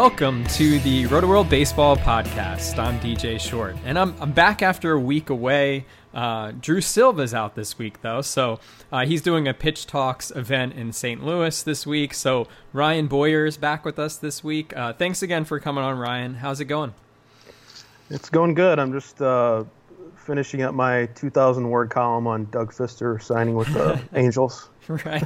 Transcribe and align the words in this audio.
Welcome 0.00 0.44
to 0.44 0.78
the 0.78 1.04
Rotoworld 1.08 1.50
Baseball 1.50 1.94
Podcast. 1.94 2.78
I'm 2.78 2.98
DJ 3.00 3.38
Short, 3.38 3.76
and 3.84 3.98
I'm, 3.98 4.14
I'm 4.18 4.32
back 4.32 4.62
after 4.62 4.92
a 4.92 4.98
week 4.98 5.28
away. 5.28 5.84
Uh, 6.14 6.52
Drew 6.52 6.80
Silva's 6.80 7.34
out 7.34 7.54
this 7.54 7.76
week, 7.76 8.00
though, 8.00 8.22
so 8.22 8.60
uh, 8.90 9.04
he's 9.04 9.20
doing 9.20 9.46
a 9.46 9.52
Pitch 9.52 9.86
Talks 9.86 10.30
event 10.30 10.72
in 10.72 10.94
St. 10.94 11.22
Louis 11.22 11.62
this 11.64 11.86
week. 11.86 12.14
So 12.14 12.48
Ryan 12.72 13.08
Boyer 13.08 13.44
is 13.44 13.58
back 13.58 13.84
with 13.84 13.98
us 13.98 14.16
this 14.16 14.42
week. 14.42 14.74
Uh, 14.74 14.94
thanks 14.94 15.22
again 15.22 15.44
for 15.44 15.60
coming 15.60 15.84
on, 15.84 15.98
Ryan. 15.98 16.36
How's 16.36 16.60
it 16.60 16.64
going? 16.64 16.94
It's 18.08 18.30
going 18.30 18.54
good. 18.54 18.78
I'm 18.78 18.92
just 18.92 19.20
uh, 19.20 19.64
finishing 20.16 20.62
up 20.62 20.72
my 20.72 21.10
2,000 21.14 21.68
word 21.68 21.90
column 21.90 22.26
on 22.26 22.46
Doug 22.46 22.72
Fister 22.72 23.20
signing 23.22 23.54
with 23.54 23.70
the 23.74 24.00
Angels. 24.14 24.69
right. 25.04 25.24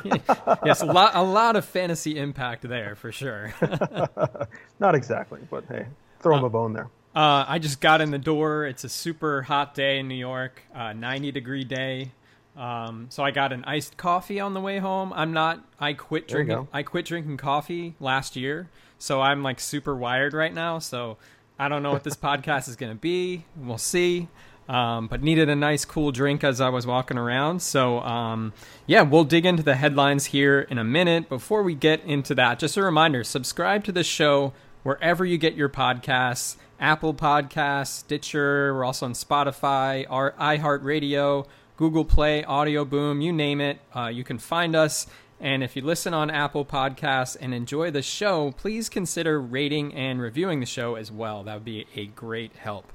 Yes, 0.64 0.82
a 0.82 0.86
lot, 0.86 1.14
a 1.14 1.22
lot 1.22 1.56
of 1.56 1.64
fantasy 1.64 2.18
impact 2.18 2.62
there 2.62 2.94
for 2.94 3.12
sure. 3.12 3.54
Not 4.80 4.94
exactly, 4.94 5.40
but 5.50 5.64
hey, 5.68 5.86
throw 6.20 6.36
him 6.36 6.44
a 6.44 6.50
bone 6.50 6.72
there. 6.72 6.88
Uh, 7.14 7.44
I 7.46 7.58
just 7.60 7.80
got 7.80 8.00
in 8.00 8.10
the 8.10 8.18
door. 8.18 8.66
It's 8.66 8.82
a 8.84 8.88
super 8.88 9.42
hot 9.42 9.74
day 9.74 10.00
in 10.00 10.08
New 10.08 10.16
York, 10.16 10.62
uh, 10.74 10.92
90 10.92 11.30
degree 11.32 11.64
day. 11.64 12.10
Um, 12.56 13.06
so 13.10 13.22
I 13.22 13.30
got 13.30 13.52
an 13.52 13.64
iced 13.64 13.96
coffee 13.96 14.40
on 14.40 14.54
the 14.54 14.60
way 14.60 14.78
home. 14.78 15.12
I'm 15.14 15.32
not. 15.32 15.64
I 15.78 15.92
quit 15.92 16.28
There 16.28 16.44
drinking. 16.44 16.68
I 16.72 16.82
quit 16.82 17.04
drinking 17.04 17.36
coffee 17.36 17.94
last 18.00 18.36
year, 18.36 18.68
so 18.98 19.20
I'm 19.20 19.42
like 19.42 19.60
super 19.60 19.94
wired 19.94 20.34
right 20.34 20.52
now. 20.54 20.78
So 20.78 21.16
I 21.58 21.68
don't 21.68 21.82
know 21.82 21.92
what 21.92 22.04
this 22.04 22.16
podcast 22.28 22.68
is 22.68 22.76
going 22.76 22.92
to 22.92 22.98
be. 22.98 23.44
We'll 23.56 23.78
see. 23.78 24.28
Um, 24.66 25.08
but 25.08 25.22
needed 25.22 25.50
a 25.50 25.54
nice 25.54 25.84
cool 25.84 26.10
drink 26.10 26.42
as 26.42 26.58
I 26.58 26.70
was 26.70 26.86
walking 26.86 27.18
around. 27.18 27.60
So 27.60 28.00
um, 28.00 28.54
yeah, 28.86 29.02
we'll 29.02 29.24
dig 29.24 29.44
into 29.44 29.62
the 29.62 29.74
headlines 29.74 30.26
here 30.26 30.62
in 30.62 30.78
a 30.78 30.84
minute. 30.84 31.28
Before 31.28 31.62
we 31.62 31.74
get 31.74 32.02
into 32.04 32.34
that, 32.36 32.58
just 32.58 32.78
a 32.78 32.82
reminder: 32.82 33.24
subscribe 33.24 33.84
to 33.84 33.92
the 33.92 34.02
show 34.02 34.54
wherever 34.82 35.24
you 35.24 35.36
get 35.36 35.54
your 35.54 35.68
podcasts. 35.68 36.56
Apple 36.80 37.14
Podcasts, 37.14 37.88
Stitcher. 37.88 38.74
We're 38.74 38.84
also 38.84 39.06
on 39.06 39.12
Spotify, 39.12 40.06
our 40.08 40.32
iHeartRadio, 40.32 41.46
Google 41.76 42.04
Play, 42.04 42.44
Audio 42.44 42.84
Boom. 42.84 43.20
You 43.20 43.32
name 43.32 43.60
it, 43.60 43.80
uh, 43.94 44.08
you 44.08 44.24
can 44.24 44.38
find 44.38 44.74
us. 44.74 45.06
And 45.40 45.62
if 45.62 45.76
you 45.76 45.82
listen 45.82 46.14
on 46.14 46.30
Apple 46.30 46.64
Podcasts 46.64 47.36
and 47.40 47.52
enjoy 47.52 47.90
the 47.90 48.02
show, 48.02 48.52
please 48.52 48.88
consider 48.88 49.40
rating 49.40 49.94
and 49.94 50.20
reviewing 50.20 50.60
the 50.60 50.66
show 50.66 50.94
as 50.94 51.10
well. 51.12 51.42
That 51.42 51.54
would 51.54 51.64
be 51.64 51.86
a 51.94 52.06
great 52.06 52.54
help. 52.56 52.92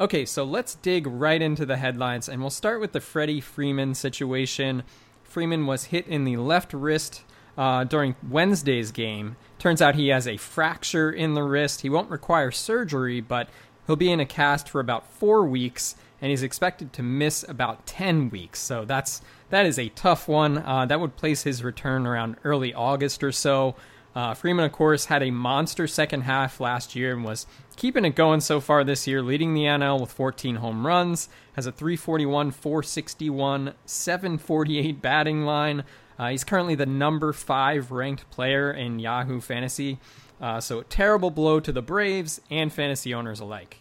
Okay, 0.00 0.24
so 0.24 0.42
let's 0.42 0.76
dig 0.76 1.06
right 1.06 1.40
into 1.40 1.66
the 1.66 1.76
headlines, 1.76 2.26
and 2.26 2.40
we'll 2.40 2.48
start 2.50 2.80
with 2.80 2.92
the 2.92 3.00
Freddie 3.00 3.42
Freeman 3.42 3.94
situation. 3.94 4.84
Freeman 5.22 5.66
was 5.66 5.84
hit 5.84 6.06
in 6.06 6.24
the 6.24 6.38
left 6.38 6.72
wrist 6.72 7.22
uh, 7.58 7.84
during 7.84 8.16
Wednesday's 8.26 8.90
game. 8.90 9.36
Turns 9.58 9.82
out 9.82 9.94
he 9.94 10.08
has 10.08 10.26
a 10.26 10.38
fracture 10.38 11.10
in 11.10 11.34
the 11.34 11.42
wrist. 11.42 11.82
He 11.82 11.90
won't 11.90 12.10
require 12.10 12.50
surgery, 12.50 13.20
but 13.20 13.50
he'll 13.86 13.96
be 13.96 14.10
in 14.10 14.18
a 14.18 14.26
cast 14.26 14.66
for 14.66 14.80
about 14.80 15.06
four 15.06 15.44
weeks, 15.44 15.94
and 16.22 16.30
he's 16.30 16.42
expected 16.42 16.94
to 16.94 17.02
miss 17.02 17.44
about 17.46 17.86
ten 17.86 18.30
weeks. 18.30 18.60
So 18.60 18.86
that's 18.86 19.20
that 19.50 19.66
is 19.66 19.78
a 19.78 19.90
tough 19.90 20.26
one. 20.26 20.58
Uh, 20.58 20.86
that 20.86 21.00
would 21.00 21.16
place 21.16 21.42
his 21.42 21.62
return 21.62 22.06
around 22.06 22.36
early 22.44 22.72
August 22.72 23.22
or 23.22 23.30
so. 23.30 23.76
Uh, 24.14 24.34
Freeman, 24.34 24.64
of 24.64 24.72
course, 24.72 25.06
had 25.06 25.22
a 25.22 25.30
monster 25.30 25.86
second 25.86 26.22
half 26.22 26.60
last 26.60 26.94
year 26.94 27.12
and 27.12 27.24
was 27.24 27.46
keeping 27.76 28.04
it 28.04 28.14
going 28.14 28.40
so 28.40 28.60
far 28.60 28.84
this 28.84 29.06
year, 29.06 29.22
leading 29.22 29.54
the 29.54 29.62
NL 29.64 30.00
with 30.00 30.12
14 30.12 30.56
home 30.56 30.86
runs, 30.86 31.28
has 31.54 31.66
a 31.66 31.72
341, 31.72 32.50
461, 32.50 33.74
748 33.84 35.02
batting 35.02 35.44
line. 35.44 35.84
Uh, 36.18 36.28
he's 36.28 36.44
currently 36.44 36.74
the 36.74 36.86
number 36.86 37.32
five 37.32 37.90
ranked 37.90 38.30
player 38.30 38.70
in 38.70 38.98
Yahoo 38.98 39.40
Fantasy. 39.40 39.98
Uh, 40.40 40.60
so, 40.60 40.80
a 40.80 40.84
terrible 40.84 41.30
blow 41.30 41.60
to 41.60 41.72
the 41.72 41.82
Braves 41.82 42.40
and 42.50 42.72
fantasy 42.72 43.14
owners 43.14 43.40
alike. 43.40 43.78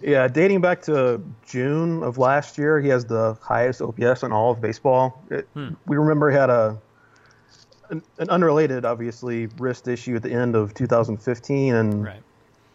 Yeah, 0.00 0.28
dating 0.28 0.60
back 0.60 0.82
to 0.82 1.20
June 1.46 2.02
of 2.02 2.18
last 2.18 2.56
year, 2.56 2.80
he 2.80 2.88
has 2.88 3.04
the 3.04 3.36
highest 3.40 3.82
OPS 3.82 4.22
in 4.22 4.32
all 4.32 4.52
of 4.52 4.60
baseball. 4.60 5.22
It, 5.30 5.48
We 5.54 5.96
remember 5.96 6.30
he 6.30 6.36
had 6.36 6.50
a 6.50 6.78
an, 7.90 8.02
an 8.18 8.28
unrelated, 8.28 8.84
obviously, 8.84 9.46
wrist 9.58 9.88
issue 9.88 10.14
at 10.16 10.22
the 10.22 10.32
end 10.32 10.54
of 10.54 10.74
2015, 10.74 11.74
and 11.74 12.04
Right. 12.04 12.22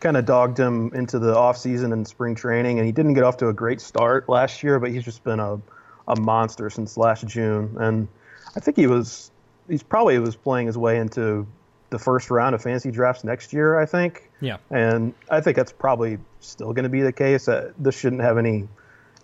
Kind 0.04 0.18
of 0.18 0.26
dogged 0.26 0.60
him 0.60 0.92
into 0.94 1.18
the 1.18 1.34
offseason 1.34 1.94
and 1.94 2.06
spring 2.06 2.36
training. 2.36 2.78
And 2.78 2.86
he 2.86 2.92
didn't 2.92 3.14
get 3.14 3.24
off 3.24 3.38
to 3.38 3.48
a 3.48 3.54
great 3.54 3.82
start 3.82 4.28
last 4.30 4.62
year, 4.62 4.80
but 4.80 4.92
he's 4.92 5.04
just 5.04 5.24
been 5.24 5.40
a, 5.40 5.60
a 6.08 6.20
monster 6.20 6.70
since 6.70 6.98
last 6.98 7.26
June. 7.26 7.78
And 7.80 8.08
I 8.56 8.60
think 8.60 8.78
he 8.78 8.86
was 8.86 9.32
he's 9.68 9.82
probably 9.82 10.20
was 10.20 10.36
playing 10.36 10.68
his 10.68 10.78
way 10.78 10.98
into 10.98 11.48
the 11.90 11.98
first 11.98 12.30
round 12.30 12.54
of 12.54 12.62
fantasy 12.62 12.92
drafts 12.92 13.24
next 13.24 13.54
year. 13.54 13.80
I 13.80 13.86
think. 13.86 14.30
Yeah. 14.42 14.58
And 14.70 15.14
I 15.32 15.42
think 15.42 15.56
that's 15.56 15.72
probably 15.72 16.20
still 16.42 16.74
going 16.74 16.84
to 16.84 16.90
be 16.90 17.02
the 17.02 17.14
case. 17.14 17.48
Uh, 17.48 17.72
this 17.80 17.98
shouldn't 17.98 18.22
have 18.22 18.38
any 18.38 18.68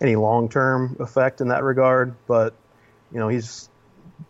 any 0.00 0.16
long 0.16 0.48
term 0.48 0.96
effect 0.98 1.42
in 1.42 1.48
that 1.48 1.62
regard. 1.62 2.16
But 2.26 2.54
you 3.12 3.18
know, 3.18 3.28
he's 3.28 3.68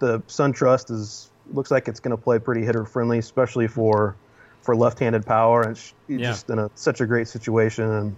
the 0.01 0.21
SunTrust 0.23 0.91
is 0.91 1.31
looks 1.53 1.71
like 1.71 1.87
it's 1.87 2.01
going 2.01 2.17
to 2.17 2.23
play 2.23 2.41
pretty 2.41 2.65
hitter 2.65 2.85
friendly, 2.85 3.19
especially 3.19 3.69
for 3.69 4.17
for 4.63 4.77
left-handed 4.77 5.25
power. 5.27 5.63
And 5.63 5.79
Yeah. 6.09 6.29
just 6.29 6.51
in 6.51 6.59
a, 6.59 6.71
such 6.75 7.01
a 7.01 7.07
great 7.07 7.29
situation, 7.29 7.85
and 7.91 8.17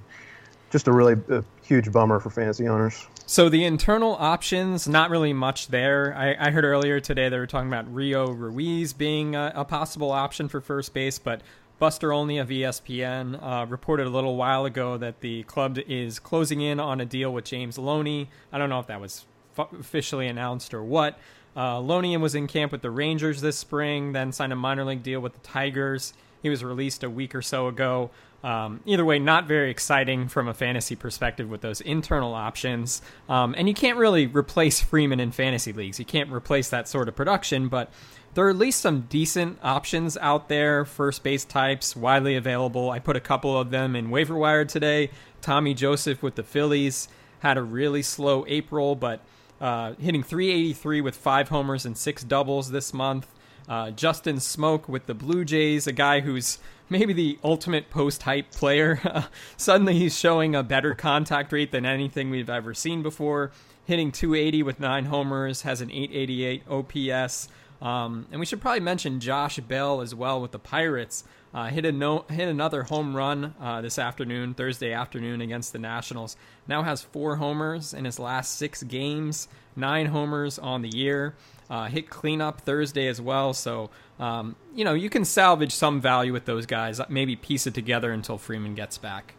just 0.70 0.88
a 0.88 0.92
really 0.92 1.16
uh 1.30 1.42
huge 1.62 1.92
bummer 1.92 2.18
for 2.20 2.30
fantasy 2.30 2.66
owners. 2.68 3.06
So 3.26 3.48
the 3.48 3.64
internal 3.64 4.14
options, 4.18 4.88
not 4.88 5.08
really 5.10 5.32
much 5.32 5.68
there. 5.68 6.14
I, 6.16 6.48
I 6.48 6.50
heard 6.50 6.64
earlier 6.64 6.98
today 7.00 7.28
they 7.28 7.38
were 7.38 7.46
talking 7.46 7.68
about 7.68 7.92
Rio 7.94 8.30
Ruiz 8.30 8.92
being 8.92 9.34
a, 9.36 9.52
a 9.54 9.64
possible 9.64 10.10
option 10.10 10.48
for 10.48 10.60
first 10.60 10.92
base, 10.92 11.18
but 11.18 11.40
Buster 11.78 12.12
Olney 12.12 12.38
of 12.38 12.48
ESPN 12.48 13.42
uh, 13.42 13.66
reported 13.66 14.06
a 14.06 14.10
little 14.10 14.36
while 14.36 14.64
ago 14.64 14.98
that 14.98 15.20
the 15.20 15.44
club 15.44 15.78
is 15.86 16.18
closing 16.18 16.60
in 16.60 16.78
on 16.80 17.00
a 17.00 17.04
deal 17.06 17.32
with 17.32 17.44
James 17.44 17.78
Loney. 17.78 18.28
I 18.52 18.58
don't 18.58 18.68
know 18.68 18.80
if 18.80 18.86
that 18.88 19.00
was 19.00 19.24
f- 19.58 19.72
officially 19.78 20.26
announced 20.28 20.74
or 20.74 20.82
what. 20.82 21.18
Uh, 21.56 21.80
Loney 21.80 22.16
was 22.16 22.34
in 22.34 22.46
camp 22.46 22.72
with 22.72 22.82
the 22.82 22.90
Rangers 22.90 23.40
this 23.40 23.58
spring, 23.58 24.12
then 24.12 24.32
signed 24.32 24.52
a 24.52 24.56
minor 24.56 24.84
league 24.84 25.02
deal 25.02 25.20
with 25.20 25.32
the 25.34 25.40
Tigers. 25.40 26.12
He 26.42 26.48
was 26.48 26.64
released 26.64 27.04
a 27.04 27.10
week 27.10 27.34
or 27.34 27.42
so 27.42 27.68
ago. 27.68 28.10
Um, 28.44 28.80
either 28.84 29.04
way, 29.04 29.18
not 29.20 29.46
very 29.46 29.70
exciting 29.70 30.26
from 30.26 30.48
a 30.48 30.54
fantasy 30.54 30.96
perspective 30.96 31.48
with 31.48 31.60
those 31.60 31.80
internal 31.80 32.34
options. 32.34 33.00
Um, 33.28 33.54
and 33.56 33.68
you 33.68 33.74
can't 33.74 33.96
really 33.96 34.26
replace 34.26 34.80
Freeman 34.80 35.20
in 35.20 35.30
fantasy 35.30 35.72
leagues. 35.72 35.98
You 36.00 36.04
can't 36.04 36.32
replace 36.32 36.68
that 36.70 36.88
sort 36.88 37.08
of 37.08 37.14
production, 37.14 37.68
but 37.68 37.92
there 38.34 38.46
are 38.46 38.50
at 38.50 38.56
least 38.56 38.80
some 38.80 39.02
decent 39.02 39.58
options 39.62 40.16
out 40.16 40.48
there, 40.48 40.84
first 40.84 41.22
base 41.22 41.44
types, 41.44 41.94
widely 41.94 42.34
available. 42.34 42.90
I 42.90 42.98
put 42.98 43.14
a 43.14 43.20
couple 43.20 43.56
of 43.56 43.70
them 43.70 43.94
in 43.94 44.10
waiver 44.10 44.34
wire 44.34 44.64
today. 44.64 45.10
Tommy 45.40 45.74
Joseph 45.74 46.22
with 46.22 46.34
the 46.34 46.42
Phillies 46.42 47.08
had 47.40 47.58
a 47.58 47.62
really 47.62 48.02
slow 48.02 48.44
April, 48.48 48.94
but 48.96 49.20
uh, 49.60 49.94
hitting 50.00 50.22
383 50.22 51.00
with 51.00 51.14
five 51.14 51.50
homers 51.50 51.84
and 51.84 51.96
six 51.96 52.24
doubles 52.24 52.70
this 52.70 52.92
month. 52.92 53.28
Uh, 53.72 53.90
Justin 53.90 54.36
Smoak 54.36 54.86
with 54.86 55.06
the 55.06 55.14
Blue 55.14 55.46
Jays, 55.46 55.86
a 55.86 55.92
guy 55.92 56.20
who's 56.20 56.58
maybe 56.90 57.14
the 57.14 57.38
ultimate 57.42 57.88
post 57.88 58.24
hype 58.24 58.50
player. 58.50 59.00
Suddenly 59.56 59.94
he's 59.94 60.18
showing 60.18 60.54
a 60.54 60.62
better 60.62 60.94
contact 60.94 61.50
rate 61.52 61.72
than 61.72 61.86
anything 61.86 62.28
we've 62.28 62.50
ever 62.50 62.74
seen 62.74 63.02
before. 63.02 63.50
Hitting 63.86 64.12
280 64.12 64.62
with 64.62 64.78
nine 64.78 65.06
homers, 65.06 65.62
has 65.62 65.80
an 65.80 65.90
888 65.90 66.64
OPS. 66.68 67.48
Um, 67.80 68.26
and 68.30 68.38
we 68.38 68.44
should 68.44 68.60
probably 68.60 68.80
mention 68.80 69.20
Josh 69.20 69.58
Bell 69.60 70.02
as 70.02 70.14
well 70.14 70.38
with 70.42 70.50
the 70.50 70.58
Pirates. 70.58 71.24
Uh, 71.54 71.68
hit 71.68 71.86
a 71.86 71.92
no, 71.92 72.26
hit 72.28 72.48
another 72.48 72.82
home 72.82 73.16
run 73.16 73.54
uh, 73.58 73.80
this 73.80 73.98
afternoon, 73.98 74.52
Thursday 74.52 74.92
afternoon 74.92 75.40
against 75.40 75.72
the 75.72 75.78
Nationals. 75.78 76.36
Now 76.68 76.82
has 76.82 77.00
four 77.00 77.36
homers 77.36 77.94
in 77.94 78.04
his 78.04 78.18
last 78.18 78.54
six 78.58 78.82
games, 78.82 79.48
nine 79.74 80.06
homers 80.06 80.58
on 80.58 80.82
the 80.82 80.94
year. 80.94 81.34
Uh, 81.72 81.86
hit 81.86 82.10
cleanup 82.10 82.60
Thursday 82.60 83.06
as 83.08 83.18
well, 83.18 83.54
so 83.54 83.88
um, 84.20 84.56
you 84.74 84.84
know 84.84 84.92
you 84.92 85.08
can 85.08 85.24
salvage 85.24 85.72
some 85.72 86.02
value 86.02 86.30
with 86.30 86.44
those 86.44 86.66
guys. 86.66 87.00
Maybe 87.08 87.34
piece 87.34 87.66
it 87.66 87.72
together 87.72 88.12
until 88.12 88.36
Freeman 88.36 88.74
gets 88.74 88.98
back. 88.98 89.32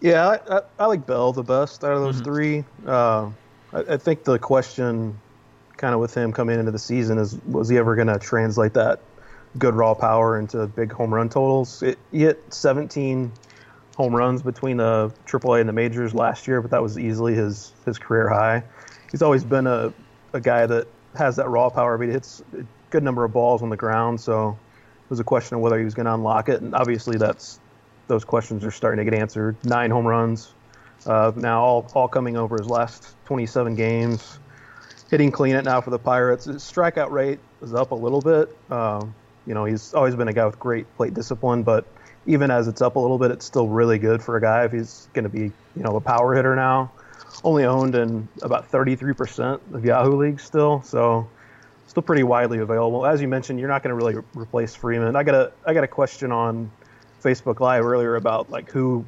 Yeah, 0.00 0.26
I, 0.26 0.56
I, 0.56 0.60
I 0.80 0.86
like 0.86 1.06
Bell 1.06 1.32
the 1.32 1.44
best 1.44 1.84
out 1.84 1.92
of 1.92 2.00
those 2.00 2.16
mm-hmm. 2.16 2.24
three. 2.24 2.64
Uh, 2.84 3.30
I, 3.72 3.94
I 3.94 3.96
think 3.96 4.24
the 4.24 4.40
question, 4.40 5.16
kind 5.76 5.94
of 5.94 6.00
with 6.00 6.12
him 6.12 6.32
coming 6.32 6.58
into 6.58 6.72
the 6.72 6.80
season, 6.80 7.18
is 7.18 7.36
was 7.44 7.68
he 7.68 7.78
ever 7.78 7.94
going 7.94 8.08
to 8.08 8.18
translate 8.18 8.74
that 8.74 8.98
good 9.60 9.74
raw 9.74 9.94
power 9.94 10.36
into 10.36 10.66
big 10.66 10.90
home 10.90 11.14
run 11.14 11.28
totals. 11.28 11.80
It, 11.84 11.96
he 12.10 12.22
hit 12.22 12.42
17 12.52 13.30
home 13.96 14.16
runs 14.16 14.42
between 14.42 14.78
the 14.78 15.14
AAA 15.26 15.60
and 15.60 15.68
the 15.68 15.72
majors 15.72 16.12
last 16.12 16.48
year, 16.48 16.60
but 16.60 16.72
that 16.72 16.82
was 16.82 16.98
easily 16.98 17.34
his 17.34 17.72
his 17.84 17.98
career 17.98 18.28
high. 18.28 18.64
He's 19.12 19.22
always 19.22 19.44
been 19.44 19.68
a, 19.68 19.92
a 20.32 20.40
guy 20.40 20.66
that 20.66 20.86
has 21.16 21.36
that 21.36 21.48
raw 21.48 21.70
power, 21.70 21.96
but 21.98 22.06
he 22.06 22.12
hits 22.12 22.42
a 22.58 22.64
good 22.90 23.02
number 23.02 23.24
of 23.24 23.32
balls 23.32 23.62
on 23.62 23.70
the 23.70 23.76
ground. 23.76 24.20
So 24.20 24.58
it 25.04 25.10
was 25.10 25.20
a 25.20 25.24
question 25.24 25.56
of 25.56 25.60
whether 25.62 25.78
he 25.78 25.84
was 25.84 25.94
going 25.94 26.06
to 26.06 26.14
unlock 26.14 26.48
it, 26.48 26.60
and 26.60 26.74
obviously 26.74 27.16
that's 27.16 27.60
those 28.08 28.24
questions 28.24 28.64
are 28.64 28.70
starting 28.70 29.04
to 29.04 29.10
get 29.10 29.18
answered. 29.18 29.56
Nine 29.64 29.90
home 29.90 30.06
runs 30.06 30.52
uh, 31.06 31.32
now, 31.36 31.62
all 31.62 31.90
all 31.94 32.08
coming 32.08 32.36
over 32.36 32.56
his 32.56 32.68
last 32.68 33.14
27 33.26 33.74
games. 33.74 34.38
Hitting 35.10 35.30
clean 35.30 35.54
it 35.54 35.64
now 35.64 35.80
for 35.80 35.90
the 35.90 35.98
Pirates. 35.98 36.46
His 36.46 36.62
strikeout 36.62 37.10
rate 37.10 37.38
is 37.62 37.74
up 37.74 37.92
a 37.92 37.94
little 37.94 38.20
bit. 38.20 38.56
Um, 38.70 39.14
you 39.46 39.54
know, 39.54 39.64
he's 39.64 39.94
always 39.94 40.16
been 40.16 40.26
a 40.26 40.32
guy 40.32 40.44
with 40.46 40.58
great 40.58 40.92
plate 40.96 41.14
discipline, 41.14 41.62
but 41.62 41.86
even 42.26 42.50
as 42.50 42.66
it's 42.66 42.82
up 42.82 42.96
a 42.96 42.98
little 42.98 43.18
bit, 43.18 43.30
it's 43.30 43.44
still 43.44 43.68
really 43.68 44.00
good 44.00 44.20
for 44.20 44.36
a 44.36 44.40
guy 44.40 44.64
if 44.64 44.72
he's 44.72 45.08
going 45.12 45.22
to 45.22 45.28
be, 45.28 45.42
you 45.42 45.82
know, 45.82 45.94
a 45.94 46.00
power 46.00 46.34
hitter 46.34 46.56
now. 46.56 46.90
Only 47.44 47.64
owned 47.64 47.94
in 47.94 48.28
about 48.42 48.70
33% 48.70 49.60
of 49.74 49.84
Yahoo 49.84 50.16
leagues 50.16 50.42
still, 50.42 50.82
so 50.82 51.28
still 51.86 52.02
pretty 52.02 52.22
widely 52.22 52.58
available. 52.58 53.06
As 53.06 53.20
you 53.20 53.28
mentioned, 53.28 53.60
you're 53.60 53.68
not 53.68 53.82
going 53.82 53.96
to 53.96 54.04
really 54.04 54.22
replace 54.34 54.74
Freeman. 54.74 55.16
I 55.16 55.22
got 55.22 55.34
a 55.34 55.52
I 55.64 55.74
got 55.74 55.84
a 55.84 55.88
question 55.88 56.32
on 56.32 56.70
Facebook 57.22 57.60
Live 57.60 57.84
earlier 57.84 58.16
about 58.16 58.50
like 58.50 58.70
who 58.70 59.04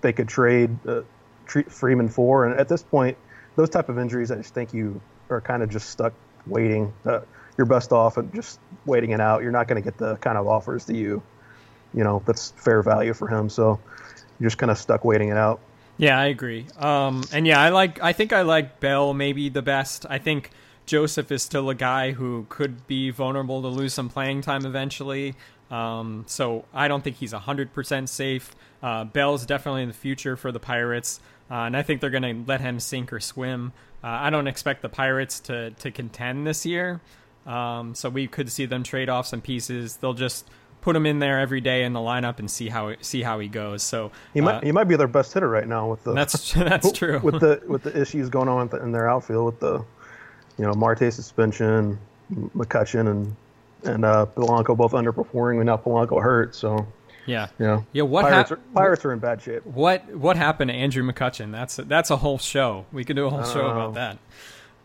they 0.00 0.12
could 0.12 0.28
trade 0.28 0.70
uh, 0.86 1.02
Freeman 1.46 2.08
for, 2.08 2.46
and 2.46 2.58
at 2.58 2.68
this 2.68 2.82
point, 2.82 3.16
those 3.56 3.70
type 3.70 3.88
of 3.88 3.98
injuries, 3.98 4.30
I 4.30 4.36
just 4.36 4.54
think 4.54 4.72
you 4.72 5.00
are 5.30 5.40
kind 5.40 5.62
of 5.62 5.70
just 5.70 5.90
stuck 5.90 6.12
waiting. 6.46 6.92
Uh, 7.04 7.20
you're 7.56 7.66
best 7.66 7.92
off 7.92 8.16
and 8.16 8.32
just 8.34 8.58
waiting 8.84 9.10
it 9.10 9.20
out. 9.20 9.42
You're 9.42 9.52
not 9.52 9.68
going 9.68 9.80
to 9.80 9.84
get 9.84 9.98
the 9.98 10.16
kind 10.16 10.36
of 10.36 10.46
offers 10.48 10.86
that 10.86 10.96
you, 10.96 11.22
you 11.92 12.02
know, 12.04 12.22
that's 12.26 12.50
fair 12.52 12.82
value 12.82 13.14
for 13.14 13.28
him. 13.28 13.48
So 13.48 13.80
you're 14.38 14.50
just 14.50 14.58
kind 14.58 14.70
of 14.70 14.78
stuck 14.78 15.04
waiting 15.04 15.28
it 15.28 15.36
out. 15.36 15.60
Yeah, 15.96 16.18
I 16.18 16.26
agree. 16.26 16.66
Um, 16.76 17.22
and 17.32 17.46
yeah, 17.46 17.60
I 17.60 17.68
like. 17.68 18.02
I 18.02 18.12
think 18.12 18.32
I 18.32 18.42
like 18.42 18.80
Bell 18.80 19.14
maybe 19.14 19.48
the 19.48 19.62
best. 19.62 20.06
I 20.08 20.18
think 20.18 20.50
Joseph 20.86 21.30
is 21.30 21.42
still 21.42 21.70
a 21.70 21.74
guy 21.74 22.12
who 22.12 22.46
could 22.48 22.86
be 22.86 23.10
vulnerable 23.10 23.62
to 23.62 23.68
lose 23.68 23.94
some 23.94 24.08
playing 24.08 24.42
time 24.42 24.66
eventually. 24.66 25.34
Um, 25.70 26.24
so 26.26 26.64
I 26.74 26.88
don't 26.88 27.02
think 27.02 27.16
he's 27.16 27.32
hundred 27.32 27.72
percent 27.72 28.08
safe. 28.08 28.54
Uh, 28.82 29.04
Bell's 29.04 29.46
definitely 29.46 29.82
in 29.82 29.88
the 29.88 29.94
future 29.94 30.36
for 30.36 30.52
the 30.52 30.60
Pirates, 30.60 31.20
uh, 31.50 31.54
and 31.54 31.76
I 31.76 31.82
think 31.82 32.00
they're 32.00 32.10
going 32.10 32.44
to 32.44 32.50
let 32.50 32.60
him 32.60 32.80
sink 32.80 33.12
or 33.12 33.20
swim. 33.20 33.72
Uh, 34.02 34.08
I 34.08 34.30
don't 34.30 34.48
expect 34.48 34.82
the 34.82 34.88
Pirates 34.88 35.40
to 35.40 35.70
to 35.70 35.90
contend 35.90 36.46
this 36.46 36.66
year. 36.66 37.00
Um, 37.46 37.94
so 37.94 38.08
we 38.08 38.26
could 38.26 38.50
see 38.50 38.66
them 38.66 38.82
trade 38.82 39.08
off 39.08 39.26
some 39.26 39.42
pieces. 39.42 39.96
They'll 39.98 40.14
just 40.14 40.48
put 40.84 40.94
him 40.94 41.06
in 41.06 41.18
there 41.18 41.40
every 41.40 41.62
day 41.62 41.82
in 41.84 41.94
the 41.94 42.00
lineup 42.00 42.38
and 42.38 42.50
see 42.50 42.68
how 42.68 42.94
see 43.00 43.22
how 43.22 43.38
he 43.38 43.48
goes. 43.48 43.82
So 43.82 44.12
he 44.34 44.42
might 44.42 44.56
uh, 44.56 44.60
he 44.60 44.70
might 44.70 44.84
be 44.84 44.96
their 44.96 45.08
best 45.08 45.32
hitter 45.32 45.48
right 45.48 45.66
now 45.66 45.88
with 45.88 46.04
the 46.04 46.12
that's 46.12 46.52
that's 46.52 46.92
true 46.98 47.18
with 47.20 47.40
the 47.40 47.62
with 47.66 47.82
the 47.82 47.98
issues 47.98 48.28
going 48.28 48.48
on 48.48 48.68
in 48.82 48.92
their 48.92 49.08
outfield 49.08 49.46
with 49.46 49.60
the 49.60 49.82
you 50.58 50.66
know 50.66 50.74
Marte 50.74 51.12
suspension, 51.12 51.98
McCutchen 52.54 53.10
and 53.10 53.34
and 53.84 54.04
uh, 54.04 54.26
Polanco 54.36 54.76
both 54.76 54.92
underperforming 54.92 55.56
and 55.56 55.66
now 55.66 55.78
Polanco 55.78 56.22
hurt. 56.22 56.54
So 56.54 56.86
yeah, 57.26 57.48
yeah, 57.58 57.82
yeah. 57.94 58.02
What 58.02 58.22
Pirates, 58.22 58.50
hap- 58.50 58.58
are, 58.58 58.62
Pirates 58.74 59.04
are 59.06 59.12
in 59.14 59.20
bad 59.20 59.40
shape. 59.40 59.64
What 59.64 60.06
what 60.14 60.36
happened 60.36 60.68
to 60.68 60.74
Andrew 60.74 61.02
McCutchen? 61.02 61.50
That's 61.50 61.78
a, 61.78 61.84
that's 61.84 62.10
a 62.10 62.18
whole 62.18 62.36
show. 62.38 62.84
We 62.92 63.04
could 63.04 63.16
do 63.16 63.24
a 63.24 63.30
whole 63.30 63.44
show 63.44 63.66
about 63.66 63.94
that. 63.94 64.18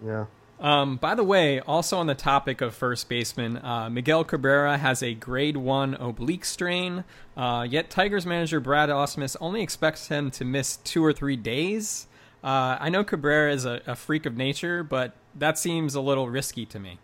Yeah. 0.04 0.26
Um, 0.60 0.98
by 0.98 1.16
the 1.16 1.24
way, 1.24 1.62
also 1.62 1.98
on 1.98 2.08
the 2.08 2.16
topic 2.16 2.60
of 2.60 2.76
first 2.76 3.08
baseman, 3.08 3.58
uh, 3.64 3.90
Miguel 3.90 4.26
Cabrera 4.26 4.78
has 4.78 5.02
a 5.02 5.14
grade 5.14 5.56
one 5.56 5.94
oblique 5.94 6.44
strain. 6.44 7.06
Uh, 7.38 7.66
yet 7.70 7.90
Tigers 7.90 8.26
manager 8.26 8.60
Brad 8.60 8.90
Ausmus 8.90 9.38
only 9.40 9.62
expects 9.62 10.08
him 10.08 10.30
to 10.32 10.44
miss 10.44 10.78
two 10.78 11.04
or 11.04 11.14
three 11.14 11.38
days. 11.38 12.08
Uh, 12.44 12.78
I 12.80 12.90
know 12.90 13.04
Cabrera 13.04 13.54
is 13.54 13.66
a, 13.66 13.82
a, 13.88 13.96
freak 13.96 14.26
of 14.26 14.36
nature, 14.36 14.82
but 14.84 15.14
that 15.36 15.58
seems 15.58 15.96
a 15.96 16.02
little 16.02 16.30
risky 16.30 16.66
to 16.68 16.80
me. 16.80 16.98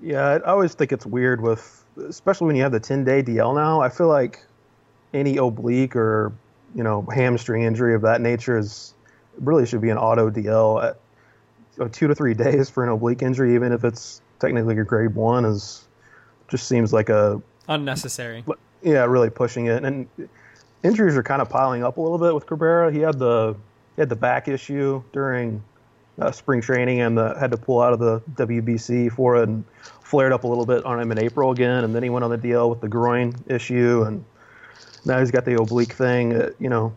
Yeah, 0.00 0.26
I 0.26 0.38
always 0.40 0.74
think 0.74 0.92
it's 0.92 1.06
weird 1.06 1.40
with, 1.40 1.84
especially 2.08 2.48
when 2.48 2.56
you 2.56 2.62
have 2.62 2.72
the 2.72 2.80
10 2.80 3.04
day 3.04 3.22
DL 3.22 3.54
now. 3.54 3.80
I 3.80 3.88
feel 3.88 4.08
like 4.08 4.44
any 5.14 5.36
oblique 5.36 5.96
or 5.96 6.32
you 6.74 6.82
know 6.82 7.06
hamstring 7.14 7.62
injury 7.62 7.94
of 7.94 8.02
that 8.02 8.20
nature 8.20 8.58
is 8.58 8.94
really 9.40 9.64
should 9.64 9.80
be 9.80 9.90
an 9.90 9.98
auto 9.98 10.28
DL 10.30 10.96
two 11.86 12.08
to 12.08 12.14
three 12.14 12.34
days 12.34 12.68
for 12.68 12.82
an 12.82 12.90
oblique 12.90 13.22
injury, 13.22 13.54
even 13.54 13.72
if 13.72 13.84
it's 13.84 14.20
technically 14.40 14.76
a 14.78 14.84
grade 14.84 15.14
one, 15.14 15.44
is 15.44 15.86
just 16.48 16.66
seems 16.66 16.92
like 16.92 17.08
a 17.08 17.40
unnecessary. 17.68 18.44
Yeah, 18.82 19.04
really 19.04 19.30
pushing 19.30 19.66
it. 19.66 19.84
And 19.84 20.08
injuries 20.82 21.16
are 21.16 21.22
kind 21.22 21.42
of 21.42 21.48
piling 21.48 21.84
up 21.84 21.96
a 21.96 22.00
little 22.00 22.18
bit 22.18 22.34
with 22.34 22.46
Cabrera. 22.46 22.92
He 22.92 23.00
had 23.00 23.18
the 23.18 23.54
he 23.96 24.02
had 24.02 24.08
the 24.08 24.16
back 24.16 24.48
issue 24.48 25.02
during 25.12 25.62
uh, 26.20 26.32
spring 26.32 26.60
training 26.60 27.00
and 27.00 27.16
the, 27.16 27.36
had 27.38 27.50
to 27.50 27.56
pull 27.56 27.80
out 27.80 27.92
of 27.92 27.98
the 27.98 28.20
WBC 28.34 29.12
for 29.12 29.36
it 29.36 29.48
and 29.48 29.64
flared 30.02 30.32
up 30.32 30.44
a 30.44 30.46
little 30.46 30.66
bit 30.66 30.84
on 30.84 31.00
him 31.00 31.12
in 31.12 31.18
April 31.18 31.50
again. 31.50 31.84
And 31.84 31.94
then 31.94 32.02
he 32.02 32.10
went 32.10 32.24
on 32.24 32.30
the 32.30 32.38
DL 32.38 32.70
with 32.70 32.80
the 32.80 32.88
groin 32.88 33.34
issue 33.46 34.04
and 34.06 34.24
now 35.04 35.18
he's 35.20 35.30
got 35.30 35.44
the 35.44 35.60
oblique 35.60 35.92
thing. 35.92 36.34
Uh, 36.34 36.50
you 36.58 36.68
know, 36.68 36.96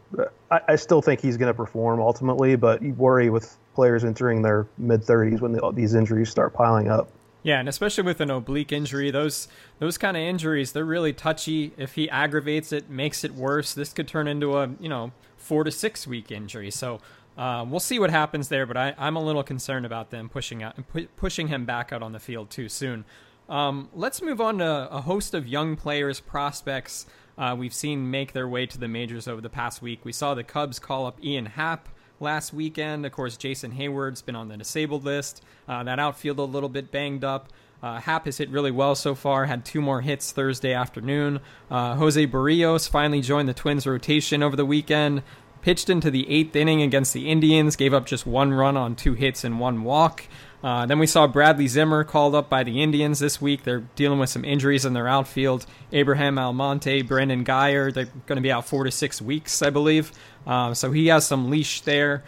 I, 0.50 0.62
I, 0.70 0.76
still 0.76 1.02
think 1.02 1.22
he's 1.22 1.38
going 1.38 1.48
to 1.48 1.54
perform 1.54 2.00
ultimately, 2.00 2.56
but 2.56 2.82
you 2.82 2.94
worry 2.94 3.30
with 3.30 3.56
players 3.74 4.04
entering 4.04 4.42
their 4.42 4.68
mid 4.78 5.02
30s 5.02 5.42
when 5.42 5.52
the, 5.52 5.72
these 5.72 5.94
injuries 5.94 6.30
start 6.30 6.54
piling 6.54 6.90
up. 6.90 7.10
Yeah, 7.44 7.60
and 7.60 7.68
especially 7.68 8.04
with 8.04 8.22
an 8.22 8.30
oblique 8.30 8.72
injury, 8.72 9.10
those 9.10 9.48
those 9.80 9.98
kind 9.98 10.16
of 10.16 10.22
injuries, 10.22 10.74
they're 10.74 10.86
really 10.86 11.14
touchy. 11.14 11.74
If 11.76 11.96
he 11.96 12.10
aggravates 12.10 12.72
it, 12.72 12.90
makes 12.90 13.24
it 13.24 13.34
worse, 13.34 13.74
this 13.74 13.94
could 13.94 14.08
turn 14.08 14.28
into 14.28 14.58
a 14.58 14.70
you 14.80 14.90
know 14.90 15.12
four 15.38 15.64
to 15.64 15.72
six 15.72 16.06
week 16.06 16.32
injury. 16.32 16.70
So 16.70 17.00
uh, 17.38 17.66
we'll 17.68 17.80
see 17.80 17.98
what 17.98 18.12
happens 18.12 18.50
there. 18.50 18.68
But 18.68 18.78
I, 18.78 18.94
am 18.98 19.16
a 19.16 19.24
little 19.24 19.44
concerned 19.44 19.88
about 19.88 20.12
them 20.12 20.30
pushing 20.30 20.62
out 20.62 20.76
pu- 20.90 21.08
pushing 21.16 21.48
him 21.48 21.66
back 21.66 21.92
out 21.92 22.04
on 22.04 22.12
the 22.12 22.20
field 22.20 22.52
too 22.52 22.70
soon. 22.70 23.06
Um, 23.50 23.90
let's 23.94 24.22
move 24.22 24.40
on 24.40 24.60
to 24.60 24.88
a 24.92 25.02
host 25.02 25.34
of 25.34 25.48
young 25.48 25.76
players, 25.76 26.20
prospects 26.20 27.08
uh, 27.38 27.56
we've 27.58 27.74
seen 27.74 28.12
make 28.12 28.34
their 28.34 28.48
way 28.48 28.66
to 28.66 28.78
the 28.78 28.88
majors 28.88 29.28
over 29.28 29.42
the 29.42 29.50
past 29.50 29.82
week. 29.82 30.04
We 30.04 30.12
saw 30.12 30.36
the 30.36 30.44
Cubs 30.44 30.80
call 30.80 31.06
up 31.06 31.24
Ian 31.24 31.48
Happ 31.48 31.90
last 32.22 32.54
weekend. 32.54 33.06
Of 33.06 33.12
course, 33.12 33.38
Jason 33.38 33.72
Heyward's 33.72 34.22
been 34.22 34.36
on 34.36 34.48
the 34.48 34.58
disabled 34.58 35.04
list. 35.04 35.44
Uh, 35.68 35.84
that 35.84 36.00
outfield 36.00 36.40
a 36.40 36.44
little 36.44 36.70
bit 36.70 36.92
banged 36.92 37.24
up. 37.24 37.50
Uh, 37.84 38.00
Happ 38.00 38.26
has 38.26 38.38
hit 38.38 38.50
really 38.50 38.70
well 38.70 38.94
so 38.94 39.16
far, 39.16 39.46
had 39.46 39.66
two 39.66 39.82
more 39.82 40.02
hits 40.02 40.32
Thursday 40.32 40.74
afternoon. 40.74 41.40
Uh, 41.70 41.96
Jose 41.96 42.28
Berrios 42.28 42.88
finally 42.88 43.22
joined 43.22 43.50
the 43.50 43.54
Twins 43.54 43.88
rotation 43.88 44.44
over 44.44 44.56
the 44.56 44.66
weekend. 44.66 45.24
Pitched 45.62 45.90
into 45.90 46.10
the 46.10 46.30
eighth 46.30 46.56
inning 46.56 46.82
against 46.82 47.14
the 47.14 47.30
Indians, 47.30 47.76
gave 47.76 47.94
up 47.94 48.06
just 48.06 48.26
one 48.26 48.54
run 48.54 48.76
on 48.76 48.96
two 48.96 49.14
hits 49.14 49.44
and 49.44 49.60
one 49.60 49.84
walk. 49.84 50.28
Uh, 50.64 50.86
then 50.86 51.00
we 51.00 51.08
saw 51.08 51.28
Bradley 51.28 51.68
Zimmer 51.68 52.04
called 52.04 52.36
up 52.36 52.50
by 52.50 52.64
the 52.64 52.82
Indians 52.82 53.20
this 53.20 53.42
week. 53.42 53.64
They're 53.64 53.84
dealing 53.96 54.20
with 54.20 54.30
some 54.30 54.46
injuries 54.46 54.86
in 54.86 54.94
their 54.94 55.08
outfield. 55.08 55.66
Abraham 55.92 56.38
Almonte, 56.38 57.02
Brandon 57.02 57.44
Guyer, 57.44 57.94
they're 57.94 58.10
going 58.28 58.38
to 58.38 58.42
be 58.42 58.52
out 58.52 58.68
four 58.68 58.84
to 58.84 58.92
six 58.92 59.22
weeks, 59.22 59.62
I 59.62 59.72
believe. 59.72 60.12
Uh, 60.46 60.74
so 60.74 60.92
he 60.92 61.08
has 61.08 61.26
some 61.26 61.50
leash 61.50 61.82
there. 61.82 62.24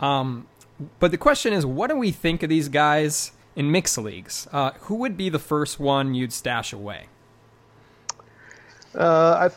Um, 0.00 0.46
but 0.98 1.10
the 1.10 1.18
question 1.18 1.52
is, 1.52 1.64
what 1.64 1.88
do 1.88 1.96
we 1.96 2.10
think 2.10 2.42
of 2.42 2.50
these 2.50 2.68
guys 2.68 3.32
in 3.56 3.70
mixed 3.70 3.98
leagues? 3.98 4.46
Uh, 4.52 4.72
who 4.80 4.96
would 4.96 5.16
be 5.16 5.28
the 5.28 5.38
first 5.38 5.80
one 5.80 6.14
you'd 6.14 6.32
stash 6.32 6.72
away? 6.72 7.06
Uh, 8.94 9.48
I, 9.50 9.56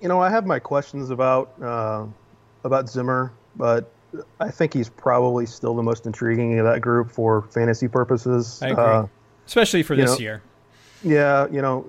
you 0.00 0.08
know, 0.08 0.20
I 0.20 0.30
have 0.30 0.46
my 0.46 0.58
questions 0.58 1.10
about 1.10 1.52
uh, 1.62 2.06
about 2.66 2.88
Zimmer, 2.88 3.32
but 3.56 3.90
I 4.40 4.50
think 4.50 4.74
he's 4.74 4.88
probably 4.88 5.46
still 5.46 5.74
the 5.74 5.82
most 5.82 6.06
intriguing 6.06 6.58
of 6.58 6.66
that 6.66 6.80
group 6.80 7.10
for 7.10 7.42
fantasy 7.42 7.88
purposes. 7.88 8.60
I 8.62 8.68
agree, 8.68 8.84
uh, 8.84 9.06
especially 9.46 9.82
for 9.82 9.96
this 9.96 10.12
know, 10.12 10.18
year. 10.18 10.42
Yeah, 11.02 11.46
you 11.50 11.62
know, 11.62 11.86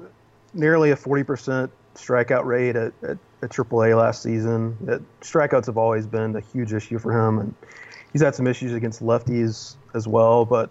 nearly 0.54 0.92
a 0.92 0.96
40% 0.96 1.70
strikeout 1.96 2.46
rate 2.46 2.76
at, 2.76 2.94
at, 3.04 3.18
at 3.42 3.50
AAA 3.50 3.98
last 3.98 4.22
season. 4.24 4.78
It, 4.88 5.02
strikeouts 5.22 5.66
have 5.66 5.78
always 5.78 6.06
been 6.06 6.36
a 6.36 6.42
huge 6.42 6.74
issue 6.74 7.00
for 7.00 7.12
him, 7.12 7.40
and 7.40 7.56
he's 8.14 8.22
had 8.22 8.36
some 8.36 8.48
issues 8.48 8.74
against 8.74 9.02
lefties 9.02 9.76
as 9.94 10.08
well. 10.08 10.46
But 10.46 10.70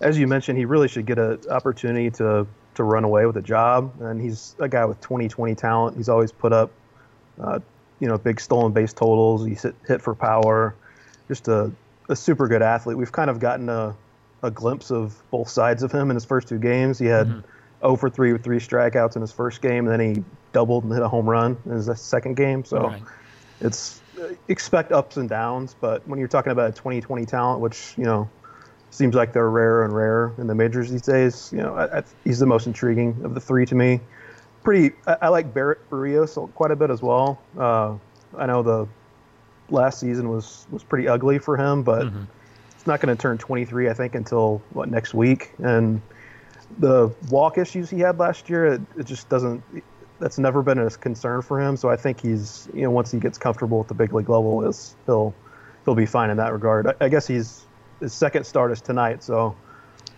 as 0.00 0.18
you 0.18 0.26
mentioned, 0.26 0.58
he 0.58 0.64
really 0.64 0.88
should 0.88 1.06
get 1.06 1.18
an 1.18 1.40
opportunity 1.50 2.10
to 2.12 2.46
to 2.74 2.84
run 2.84 3.04
away 3.04 3.26
with 3.26 3.36
a 3.36 3.42
job. 3.42 3.92
And 4.00 4.20
he's 4.20 4.56
a 4.58 4.68
guy 4.68 4.84
with 4.84 5.00
20-20 5.00 5.56
talent. 5.56 5.96
He's 5.96 6.08
always 6.08 6.32
put 6.32 6.52
up, 6.52 6.70
uh, 7.40 7.60
you 8.02 8.08
know, 8.08 8.18
big 8.18 8.40
stolen 8.40 8.72
base 8.72 8.92
totals. 8.92 9.46
He's 9.46 9.62
hit, 9.62 9.76
hit 9.86 10.02
for 10.02 10.12
power. 10.12 10.74
Just 11.28 11.46
a, 11.46 11.70
a 12.08 12.16
super 12.16 12.48
good 12.48 12.60
athlete. 12.60 12.98
We've 12.98 13.12
kind 13.12 13.30
of 13.30 13.38
gotten 13.38 13.68
a, 13.68 13.94
a 14.42 14.50
glimpse 14.50 14.90
of 14.90 15.22
both 15.30 15.48
sides 15.48 15.84
of 15.84 15.92
him 15.92 16.10
in 16.10 16.16
his 16.16 16.24
first 16.24 16.48
two 16.48 16.58
games. 16.58 16.98
He 16.98 17.06
had 17.06 17.28
mm-hmm. 17.28 17.40
0 17.80 17.96
for 17.96 18.10
3 18.10 18.32
with 18.32 18.42
three 18.42 18.58
strikeouts 18.58 19.14
in 19.14 19.22
his 19.22 19.30
first 19.30 19.62
game, 19.62 19.86
and 19.86 20.00
then 20.00 20.16
he 20.16 20.24
doubled 20.52 20.82
and 20.82 20.92
hit 20.92 21.00
a 21.00 21.06
home 21.06 21.30
run 21.30 21.56
in 21.64 21.70
his 21.70 21.88
second 22.00 22.34
game. 22.34 22.64
So 22.64 22.88
right. 22.88 23.02
it's 23.60 24.00
expect 24.48 24.90
ups 24.90 25.16
and 25.16 25.28
downs, 25.28 25.76
but 25.80 26.06
when 26.08 26.18
you're 26.18 26.26
talking 26.26 26.50
about 26.50 26.70
a 26.70 26.72
2020 26.72 27.24
talent, 27.24 27.60
which 27.60 27.94
you 27.96 28.04
know 28.04 28.28
seems 28.90 29.14
like 29.14 29.32
they're 29.32 29.48
rarer 29.48 29.84
and 29.84 29.94
rarer 29.94 30.34
in 30.38 30.48
the 30.48 30.56
majors 30.56 30.90
these 30.90 31.02
days, 31.02 31.50
you 31.52 31.58
know 31.58 31.76
I, 31.76 31.98
I, 31.98 32.02
he's 32.24 32.40
the 32.40 32.46
most 32.46 32.66
intriguing 32.66 33.20
of 33.22 33.34
the 33.34 33.40
three 33.40 33.64
to 33.66 33.76
me. 33.76 34.00
Pretty, 34.62 34.94
I, 35.06 35.16
I 35.22 35.28
like 35.28 35.52
Barrett 35.52 35.88
Berrios 35.90 36.52
quite 36.54 36.70
a 36.70 36.76
bit 36.76 36.90
as 36.90 37.02
well. 37.02 37.40
Uh, 37.58 37.96
I 38.36 38.46
know 38.46 38.62
the 38.62 38.88
last 39.70 39.98
season 39.98 40.28
was 40.28 40.66
was 40.70 40.82
pretty 40.82 41.08
ugly 41.08 41.38
for 41.38 41.56
him, 41.56 41.82
but 41.82 42.06
mm-hmm. 42.06 42.24
it's 42.70 42.86
not 42.86 43.00
going 43.00 43.14
to 43.14 43.20
turn 43.20 43.38
23, 43.38 43.88
I 43.88 43.94
think, 43.94 44.14
until 44.14 44.62
what 44.70 44.90
next 44.90 45.14
week. 45.14 45.52
And 45.58 46.00
the 46.78 47.12
walk 47.30 47.58
issues 47.58 47.90
he 47.90 48.00
had 48.00 48.18
last 48.18 48.48
year, 48.48 48.66
it, 48.66 48.80
it 48.96 49.06
just 49.06 49.28
doesn't 49.28 49.62
that's 50.22 50.38
never 50.38 50.62
been 50.62 50.78
a 50.78 50.88
concern 50.88 51.42
for 51.42 51.60
him. 51.60 51.76
So 51.76 51.90
I 51.90 51.96
think 51.96 52.20
he's 52.20 52.68
you 52.72 52.82
know 52.82 52.90
once 52.90 53.10
he 53.10 53.18
gets 53.18 53.38
comfortable 53.38 53.80
at 53.80 53.88
the 53.88 53.94
big 53.94 54.12
league 54.12 54.28
level, 54.28 54.66
is 54.66 54.94
he'll 55.06 55.34
he'll 55.84 55.94
be 55.94 56.06
fine 56.06 56.30
in 56.30 56.36
that 56.36 56.52
regard. 56.52 56.86
I, 56.86 56.94
I 57.00 57.08
guess 57.08 57.26
he's 57.26 57.64
his 58.00 58.12
second 58.12 58.44
start 58.44 58.72
is 58.72 58.80
tonight, 58.80 59.22
so 59.22 59.54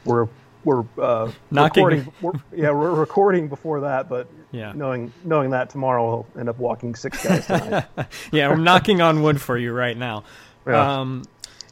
we're 0.04 0.28
we're 0.64 0.84
uh, 0.98 1.30
recording. 1.50 2.12
We're, 2.20 2.32
yeah, 2.54 2.70
we're 2.70 2.94
recording 2.94 3.48
before 3.48 3.80
that, 3.80 4.08
but 4.08 4.28
yeah. 4.52 4.72
knowing 4.74 5.12
knowing 5.24 5.50
that 5.50 5.70
tomorrow 5.70 6.06
we'll 6.06 6.26
end 6.38 6.48
up 6.48 6.58
walking 6.58 6.94
six 6.94 7.22
guys 7.24 7.46
tonight. 7.46 7.86
yeah, 8.32 8.48
I'm 8.48 8.64
knocking 8.64 9.00
on 9.00 9.22
wood 9.22 9.40
for 9.40 9.56
you 9.56 9.72
right 9.72 9.96
now. 9.96 10.24
Yeah. 10.66 11.00
Um, 11.00 11.24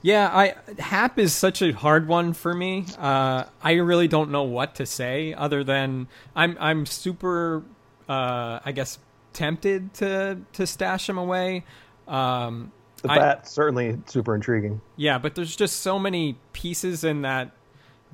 yeah, 0.03 0.29
I 0.33 0.55
Happ 0.81 1.19
is 1.19 1.33
such 1.33 1.63
a 1.63 1.73
hard 1.73 2.09
one 2.09 2.33
for 2.33 2.53
me. 2.53 2.87
Uh, 2.99 3.45
I 3.63 3.75
really 3.75 4.09
don't 4.09 4.31
know 4.31 4.43
what 4.43 4.75
to 4.77 4.87
say 4.87 5.33
other 5.33 5.63
than 5.63 6.09
I'm 6.35 6.57
I'm 6.61 6.87
super 6.87 7.63
uh, 8.09 8.61
I 8.65 8.73
guess, 8.73 8.99
tempted 9.33 9.95
to 9.95 10.39
to 10.55 10.67
stash 10.67 11.09
him 11.09 11.19
away. 11.19 11.65
Um, 12.07 12.73
the 13.01 13.09
bat 13.09 13.41
I, 13.45 13.47
certainly 13.47 13.99
super 14.07 14.35
intriguing. 14.35 14.81
Yeah, 14.97 15.19
but 15.19 15.35
there's 15.35 15.57
just 15.57 15.81
so 15.81 15.99
many 15.99 16.39
pieces 16.53 17.05
in 17.05 17.23
that 17.23 17.53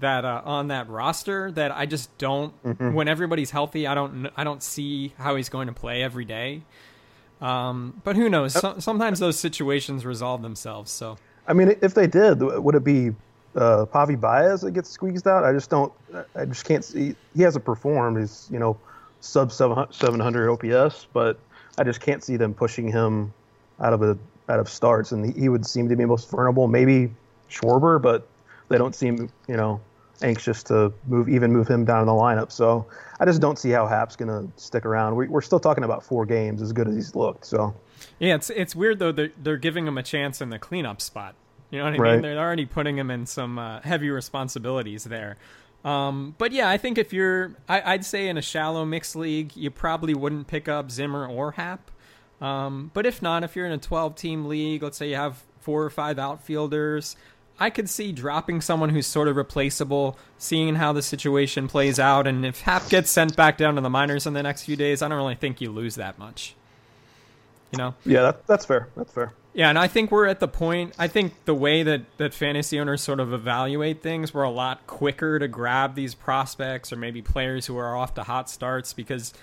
that 0.00 0.25
uh, 0.25 0.43
on 0.45 0.69
that 0.69 0.88
roster 0.88 1.50
that 1.52 1.73
I 1.73 1.87
just 1.87 2.17
don't. 2.19 2.52
Mm-hmm. 2.64 2.93
When 2.93 3.09
everybody's 3.09 3.50
healthy, 3.50 3.87
I 3.87 3.95
don't 3.95 4.31
I 4.37 4.45
don't 4.45 4.62
see 4.62 5.14
how 5.19 5.37
he's 5.37 5.49
going 5.49 5.69
to 5.69 5.75
play 5.75 6.02
every 6.02 6.25
day. 6.25 6.62
Um, 7.40 8.00
but 8.05 8.17
who 8.17 8.28
knows? 8.28 8.52
So, 8.55 8.76
sometimes 8.78 9.21
those 9.21 9.38
situations 9.38 10.05
resolve 10.05 10.43
themselves. 10.43 10.90
So 10.90 11.19
I 11.47 11.55
mean, 11.55 11.76
if 11.81 11.95
they 11.95 12.07
did, 12.07 12.40
would 12.40 12.75
it 12.75 12.85
be 12.85 13.09
uh, 13.57 13.87
Javi 13.87 14.21
Baez 14.21 14.61
that 14.61 14.73
gets 14.73 14.90
squeezed 14.90 15.26
out? 15.26 15.45
I 15.45 15.52
just 15.52 15.71
don't. 15.71 15.93
I 16.35 16.45
just 16.45 16.64
can't 16.64 16.85
see. 16.85 17.14
He 17.35 17.43
hasn't 17.43 17.64
performed. 17.64 18.19
He's 18.19 18.49
you 18.52 18.59
know 18.59 18.76
sub 19.21 19.50
700 19.50 20.50
OPS, 20.50 21.07
but 21.12 21.38
I 21.78 21.85
just 21.85 22.00
can't 22.00 22.23
see 22.23 22.37
them 22.37 22.55
pushing 22.55 22.90
him 22.90 23.33
out 23.81 23.93
of 23.93 24.02
a 24.02 24.19
out 24.49 24.61
of 24.61 24.69
starts, 24.69 25.12
and 25.12 25.35
he 25.35 25.49
would 25.49 25.67
seem 25.67 25.88
to 25.88 25.97
be 25.97 26.05
most 26.05 26.31
vulnerable. 26.31 26.69
Maybe 26.69 27.12
Schwarber, 27.50 28.00
but 28.00 28.28
they 28.69 28.76
don't 28.76 28.95
seem 28.95 29.31
you 29.49 29.57
know 29.57 29.81
anxious 30.22 30.62
to 30.64 30.92
move 31.06 31.28
even 31.28 31.52
move 31.52 31.68
him 31.68 31.84
down 31.84 32.00
in 32.00 32.06
the 32.06 32.12
lineup. 32.12 32.50
So 32.52 32.87
I 33.20 33.25
just 33.25 33.40
don't 33.40 33.58
see 33.58 33.70
how 33.70 33.87
Happ's 33.87 34.16
going 34.16 34.28
to 34.28 34.60
stick 34.60 34.84
around. 34.84 35.16
We, 35.16 35.28
are 35.28 35.42
still 35.42 35.60
talking 35.60 35.84
about 35.84 36.02
four 36.02 36.26
games, 36.26 36.62
as 36.62 36.72
good 36.72 36.88
as 36.88 36.94
he's 36.94 37.14
looked. 37.14 37.46
So 37.46 37.75
yeah, 38.18 38.34
it's 38.34 38.50
it's 38.50 38.75
weird 38.75 38.98
though. 38.98 39.12
They're 39.12 39.32
they're 39.42 39.56
giving 39.56 39.87
him 39.87 39.98
a 39.98 40.02
chance 40.02 40.40
in 40.40 40.50
the 40.50 40.58
cleanup 40.58 41.00
spot. 41.00 41.34
You 41.70 41.78
know 41.78 41.84
what 41.84 41.94
I 41.94 41.96
right. 41.98 42.12
mean? 42.12 42.22
They're 42.22 42.38
already 42.38 42.66
putting 42.66 42.96
him 42.96 43.10
in 43.10 43.26
some 43.26 43.58
uh, 43.58 43.80
heavy 43.80 44.08
responsibilities 44.08 45.04
there. 45.04 45.37
Um, 45.84 46.34
but 46.38 46.52
yeah, 46.52 46.68
I 46.68 46.76
think 46.76 46.98
if 46.98 47.12
you're, 47.12 47.54
I, 47.68 47.92
would 47.92 48.04
say 48.04 48.28
in 48.28 48.37
a 48.37 48.42
shallow 48.42 48.84
mixed 48.84 49.14
league, 49.14 49.56
you 49.56 49.70
probably 49.70 50.14
wouldn't 50.14 50.46
pick 50.48 50.66
up 50.68 50.90
Zimmer 50.90 51.26
or 51.26 51.52
Hap. 51.52 51.90
Um, 52.40 52.90
but 52.94 53.06
if 53.06 53.20
not, 53.22 53.44
if 53.44 53.54
you're 53.54 53.66
in 53.66 53.72
a 53.72 53.78
12 53.78 54.14
team 54.14 54.46
league, 54.46 54.82
let's 54.82 54.96
say 54.96 55.10
you 55.10 55.16
have 55.16 55.42
four 55.60 55.84
or 55.84 55.90
five 55.90 56.18
outfielders, 56.18 57.16
I 57.61 57.71
could 57.71 57.88
see 57.88 58.12
dropping 58.12 58.61
someone 58.61 58.91
who's 58.91 59.07
sort 59.07 59.29
of 59.29 59.37
replaceable, 59.37 60.17
seeing 60.38 60.77
how 60.77 60.93
the 60.93 61.03
situation 61.03 61.69
plays 61.69 61.99
out, 61.99 62.27
and 62.27 62.47
if 62.47 62.61
Happ 62.62 62.88
gets 62.88 63.11
sent 63.11 63.37
back 63.37 63.59
down 63.59 63.75
to 63.75 63.81
the 63.81 63.91
minors 63.91 64.27
in 64.27 64.35
the 64.35 64.43
next 64.43 64.65
few 64.65 64.77
days, 64.77 65.03
I 65.03 65.09
don't 65.09 65.19
really 65.19 65.35
think 65.35 65.61
you 65.61 65.71
lose 65.71 65.97
that 65.97 66.19
much. 66.19 66.55
You 67.73 67.79
know? 67.79 67.95
Yeah, 68.05 68.23
that, 68.23 68.47
that's 68.47 68.65
fair. 68.65 68.88
That's 68.97 69.12
fair. 69.12 69.33
Yeah, 69.55 69.71
and 69.71 69.79
I 69.79 69.88
think 69.88 70.12
we're 70.12 70.27
at 70.27 70.38
the 70.38 70.47
point. 70.47 70.95
I 70.99 71.09
think 71.09 71.33
the 71.45 71.55
way 71.55 71.83
that 71.83 72.03
that 72.19 72.33
fantasy 72.33 72.79
owners 72.79 73.03
sort 73.03 73.19
of 73.19 73.33
evaluate 73.33 74.03
things, 74.03 74.33
we're 74.33 74.45
a 74.45 74.50
lot 74.50 74.87
quicker 74.87 75.38
to 75.41 75.49
grab 75.49 75.97
these 75.97 76.15
prospects 76.15 76.93
or 76.93 76.97
maybe 76.97 77.23
players 77.23 77.67
who 77.67 77.77
are 77.77 77.97
off 77.97 78.15
to 78.15 78.23
hot 78.23 78.49
starts 78.49 78.93
because 78.93 79.35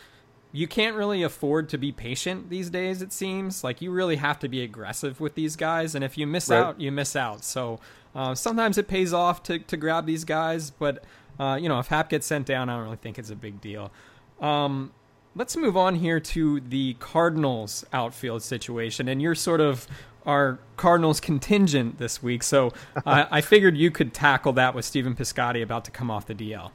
you 0.56 0.68
can't 0.68 0.96
really 0.96 1.22
afford 1.22 1.68
to 1.70 1.78
be 1.78 1.92
patient 1.92 2.50
these 2.50 2.70
days. 2.70 3.02
It 3.02 3.12
seems 3.12 3.64
like 3.64 3.82
you 3.82 3.92
really 3.92 4.16
have 4.16 4.40
to 4.40 4.48
be 4.48 4.64
aggressive 4.64 5.20
with 5.20 5.36
these 5.36 5.58
guys, 5.58 5.96
and 5.96 6.04
if 6.04 6.18
you 6.18 6.26
miss 6.26 6.50
right. 6.50 6.60
out, 6.60 6.80
you 6.80 6.94
miss 6.94 7.16
out. 7.16 7.44
So 7.44 7.80
uh, 8.16 8.36
sometimes 8.36 8.78
it 8.78 8.88
pays 8.88 9.14
off 9.14 9.44
to 9.44 9.60
to 9.60 9.76
grab 9.76 10.06
these 10.06 10.24
guys, 10.24 10.70
but 10.72 11.04
uh, 11.40 11.60
you 11.62 11.68
know 11.68 11.80
if 11.80 11.88
Happ 11.88 12.10
gets 12.10 12.26
sent 12.26 12.46
down, 12.46 12.70
I 12.70 12.76
don't 12.76 12.84
really 12.86 12.96
think 12.96 13.20
it's 13.20 13.30
a 13.30 13.36
big 13.36 13.60
deal. 13.60 13.92
Um, 14.40 14.94
let's 15.36 15.58
move 15.58 15.76
on 15.76 15.96
here 15.96 16.22
to 16.22 16.62
the 16.62 16.96
Cardinals 17.00 17.86
outfield 17.92 18.42
situation, 18.42 19.10
and 19.10 19.22
you're 19.22 19.36
sort 19.36 19.60
of 19.60 19.88
our 20.26 20.58
Cardinals 20.78 21.20
contingent 21.20 21.98
this 21.98 22.24
week, 22.24 22.44
so 22.44 22.72
uh, 23.06 23.26
I 23.30 23.42
figured 23.42 23.76
you 23.76 23.92
could 23.92 24.14
tackle 24.14 24.54
that 24.54 24.74
with 24.74 24.86
Stephen 24.86 25.16
Piscotty 25.16 25.62
about 25.62 25.84
to 25.86 25.92
come 25.92 26.10
off 26.10 26.26
the 26.26 26.34
DL. 26.34 26.72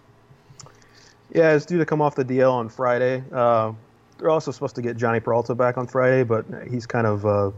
Yeah, 1.32 1.54
it's 1.54 1.66
due 1.66 1.78
to 1.78 1.86
come 1.86 2.02
off 2.02 2.14
the 2.16 2.24
DL 2.24 2.52
on 2.52 2.68
Friday. 2.68 3.22
Uh, 3.32 3.72
they're 4.18 4.30
also 4.30 4.50
supposed 4.50 4.74
to 4.76 4.82
get 4.82 4.96
Jhonny 4.96 5.22
Peralta 5.22 5.54
back 5.54 5.78
on 5.78 5.86
Friday, 5.86 6.24
but 6.24 6.44
he's 6.68 6.86
kind 6.86 7.06
of 7.06 7.24
uh, 7.24 7.50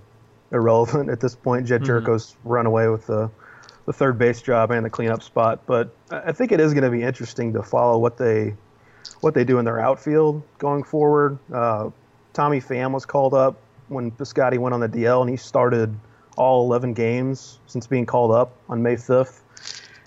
irrelevant 0.52 1.10
at 1.10 1.20
this 1.20 1.34
point. 1.34 1.66
Jed 1.66 1.82
mm-hmm. 1.82 2.48
Run 2.48 2.66
away 2.66 2.88
with 2.88 3.06
the, 3.06 3.30
the 3.86 3.92
third 3.92 4.18
base 4.18 4.42
job 4.42 4.70
and 4.70 4.84
the 4.84 4.90
cleanup 4.90 5.22
spot, 5.22 5.60
but 5.66 5.94
I 6.10 6.32
think 6.32 6.52
it 6.52 6.60
is 6.60 6.72
going 6.72 6.84
to 6.84 6.90
be 6.90 7.02
interesting 7.02 7.52
to 7.54 7.62
follow 7.62 7.98
what 7.98 8.16
they 8.16 8.54
what 9.20 9.34
they 9.34 9.44
do 9.44 9.58
in 9.58 9.64
their 9.64 9.80
outfield 9.80 10.42
going 10.58 10.82
forward. 10.82 11.38
Uh, 11.52 11.90
Tommy 12.32 12.60
Pham 12.60 12.92
was 12.92 13.06
called 13.06 13.34
up 13.34 13.56
when 13.88 14.10
Piscotty 14.10 14.58
went 14.58 14.74
on 14.74 14.80
the 14.80 14.88
DL, 14.88 15.20
and 15.20 15.30
he 15.30 15.36
started 15.36 15.94
all 16.36 16.64
11 16.64 16.94
games 16.94 17.58
since 17.66 17.86
being 17.86 18.06
called 18.06 18.32
up 18.32 18.56
on 18.68 18.82
May 18.82 18.96
5th. 18.96 19.41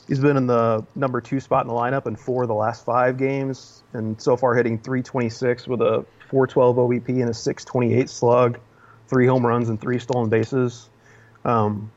He's 0.07 0.19
been 0.19 0.37
in 0.37 0.45
the 0.45 0.85
number 0.95 1.19
two 1.19 1.39
spot 1.39 1.65
in 1.65 1.67
the 1.67 1.73
lineup 1.73 2.05
in 2.05 2.15
four 2.15 2.43
of 2.43 2.47
the 2.47 2.55
last 2.55 2.85
five 2.85 3.17
games, 3.17 3.83
and 3.93 4.21
so 4.21 4.37
far 4.37 4.53
hitting 4.55 4.77
326 4.77 5.67
with 5.67 5.81
a 5.81 6.05
412 6.29 6.75
OBP 6.75 7.09
and 7.21 7.29
a 7.29 7.33
628 7.33 8.09
slug, 8.09 8.59
three 9.07 9.25
home 9.25 9.45
runs 9.45 9.69
and 9.69 9.81
three 9.81 9.97
stolen 9.97 10.29
bases. 10.29 10.89
Um, 11.43 11.91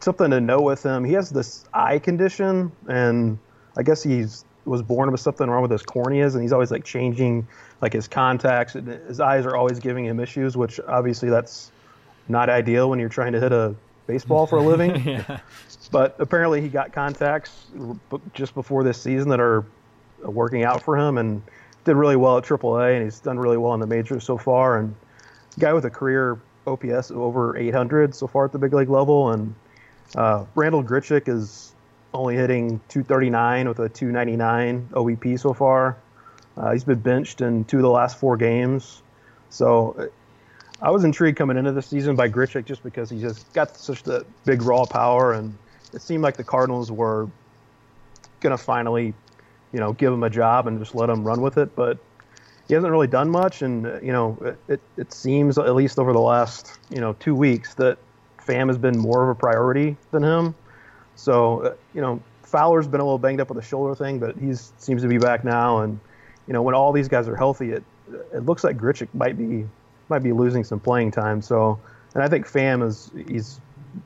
something 0.00 0.30
to 0.30 0.40
know 0.40 0.60
with 0.60 0.84
him, 0.84 1.04
he 1.04 1.14
has 1.14 1.30
this 1.30 1.64
eye 1.74 1.98
condition, 1.98 2.70
and 2.86 3.38
I 3.76 3.82
guess 3.82 4.02
he's 4.02 4.44
was 4.64 4.82
born 4.82 5.10
with 5.10 5.20
something 5.20 5.48
wrong 5.48 5.62
with 5.62 5.70
his 5.70 5.82
corneas, 5.82 6.34
and 6.34 6.42
he's 6.42 6.52
always 6.52 6.70
like 6.70 6.84
changing 6.84 7.48
like 7.80 7.92
his 7.92 8.06
contacts. 8.06 8.74
And 8.74 8.86
his 8.86 9.18
eyes 9.18 9.46
are 9.46 9.56
always 9.56 9.78
giving 9.80 10.04
him 10.04 10.20
issues, 10.20 10.56
which 10.56 10.78
obviously 10.86 11.30
that's 11.30 11.72
not 12.28 12.50
ideal 12.50 12.90
when 12.90 12.98
you're 12.98 13.08
trying 13.08 13.32
to 13.32 13.40
hit 13.40 13.52
a 13.52 13.74
baseball 14.08 14.48
for 14.48 14.58
a 14.58 14.62
living. 14.62 15.00
yeah. 15.04 15.38
But 15.92 16.16
apparently 16.18 16.60
he 16.60 16.68
got 16.68 16.92
contacts 16.92 17.66
just 18.34 18.54
before 18.54 18.82
this 18.82 19.00
season 19.00 19.28
that 19.28 19.38
are 19.38 19.64
working 20.20 20.64
out 20.64 20.82
for 20.82 20.98
him, 20.98 21.16
and 21.16 21.40
did 21.84 21.94
really 21.94 22.16
well 22.16 22.38
at 22.38 22.44
AAA, 22.44 22.96
and 22.96 23.04
he's 23.04 23.20
done 23.20 23.38
really 23.38 23.56
well 23.56 23.74
in 23.74 23.80
the 23.80 23.86
majors 23.86 24.24
so 24.24 24.36
far. 24.36 24.78
And 24.78 24.94
guy 25.60 25.72
with 25.72 25.84
a 25.84 25.90
career 25.90 26.40
OPS 26.66 27.10
of 27.10 27.18
over 27.18 27.56
800 27.56 28.14
so 28.14 28.26
far 28.26 28.46
at 28.46 28.52
the 28.52 28.58
big 28.58 28.72
league 28.72 28.90
level, 28.90 29.30
and 29.30 29.54
uh, 30.16 30.44
Randal 30.56 30.82
Grichuk 30.82 31.28
is 31.28 31.72
only 32.12 32.34
hitting 32.34 32.80
239 32.88 33.68
with 33.68 33.78
a 33.78 33.88
299 33.88 34.88
OBP 34.92 35.38
so 35.38 35.52
far. 35.52 35.96
Uh, 36.56 36.72
he's 36.72 36.84
been 36.84 36.98
benched 36.98 37.40
in 37.40 37.64
two 37.64 37.76
of 37.76 37.82
the 37.82 37.90
last 37.90 38.18
four 38.18 38.36
games. 38.36 39.02
So 39.50 39.94
uh, 39.98 40.06
I 40.80 40.90
was 40.90 41.04
intrigued 41.04 41.36
coming 41.36 41.56
into 41.56 41.72
the 41.72 41.82
season 41.82 42.14
by 42.14 42.28
Grichuk 42.28 42.64
just 42.64 42.84
because 42.84 43.10
he 43.10 43.20
just 43.20 43.52
got 43.52 43.76
such 43.76 44.04
the 44.04 44.24
big 44.44 44.62
raw 44.62 44.84
power, 44.84 45.32
and 45.32 45.56
it 45.92 46.02
seemed 46.02 46.22
like 46.22 46.36
the 46.36 46.44
Cardinals 46.44 46.92
were 46.92 47.28
going 48.40 48.56
to 48.56 48.62
finally, 48.62 49.12
you 49.72 49.80
know, 49.80 49.92
give 49.92 50.12
him 50.12 50.22
a 50.22 50.30
job 50.30 50.68
and 50.68 50.78
just 50.78 50.94
let 50.94 51.10
him 51.10 51.24
run 51.24 51.40
with 51.40 51.58
it. 51.58 51.74
But 51.74 51.98
he 52.68 52.74
hasn't 52.74 52.92
really 52.92 53.08
done 53.08 53.28
much, 53.28 53.62
and 53.62 53.84
you 54.04 54.12
know, 54.12 54.56
it, 54.68 54.80
it 54.96 55.12
seems 55.12 55.58
at 55.58 55.74
least 55.74 55.98
over 55.98 56.12
the 56.12 56.20
last 56.20 56.78
you 56.90 57.00
know 57.00 57.14
two 57.14 57.34
weeks 57.34 57.74
that 57.74 57.98
Pham 58.38 58.68
has 58.68 58.78
been 58.78 58.96
more 58.96 59.24
of 59.24 59.30
a 59.30 59.34
priority 59.34 59.96
than 60.12 60.22
him. 60.22 60.54
So 61.16 61.62
uh, 61.62 61.74
you 61.92 62.00
know, 62.00 62.22
Fowler's 62.44 62.86
been 62.86 63.00
a 63.00 63.04
little 63.04 63.18
banged 63.18 63.40
up 63.40 63.48
with 63.48 63.58
the 63.58 63.66
shoulder 63.66 63.96
thing, 63.96 64.20
but 64.20 64.36
he 64.36 64.54
seems 64.54 65.02
to 65.02 65.08
be 65.08 65.18
back 65.18 65.44
now. 65.44 65.80
And 65.80 65.98
you 66.46 66.52
know, 66.52 66.62
when 66.62 66.76
all 66.76 66.92
these 66.92 67.08
guys 67.08 67.26
are 67.26 67.36
healthy, 67.36 67.72
it 67.72 67.82
it 68.32 68.46
looks 68.46 68.62
like 68.62 68.78
Grichuk 68.78 69.08
might 69.12 69.36
be 69.36 69.66
might 70.08 70.22
be 70.22 70.32
losing 70.32 70.64
some 70.64 70.80
playing 70.80 71.10
time. 71.10 71.40
So, 71.42 71.78
and 72.14 72.22
I 72.22 72.28
think 72.28 72.46
Pham 72.46 72.86
is 72.86 73.10
he's 73.28 73.60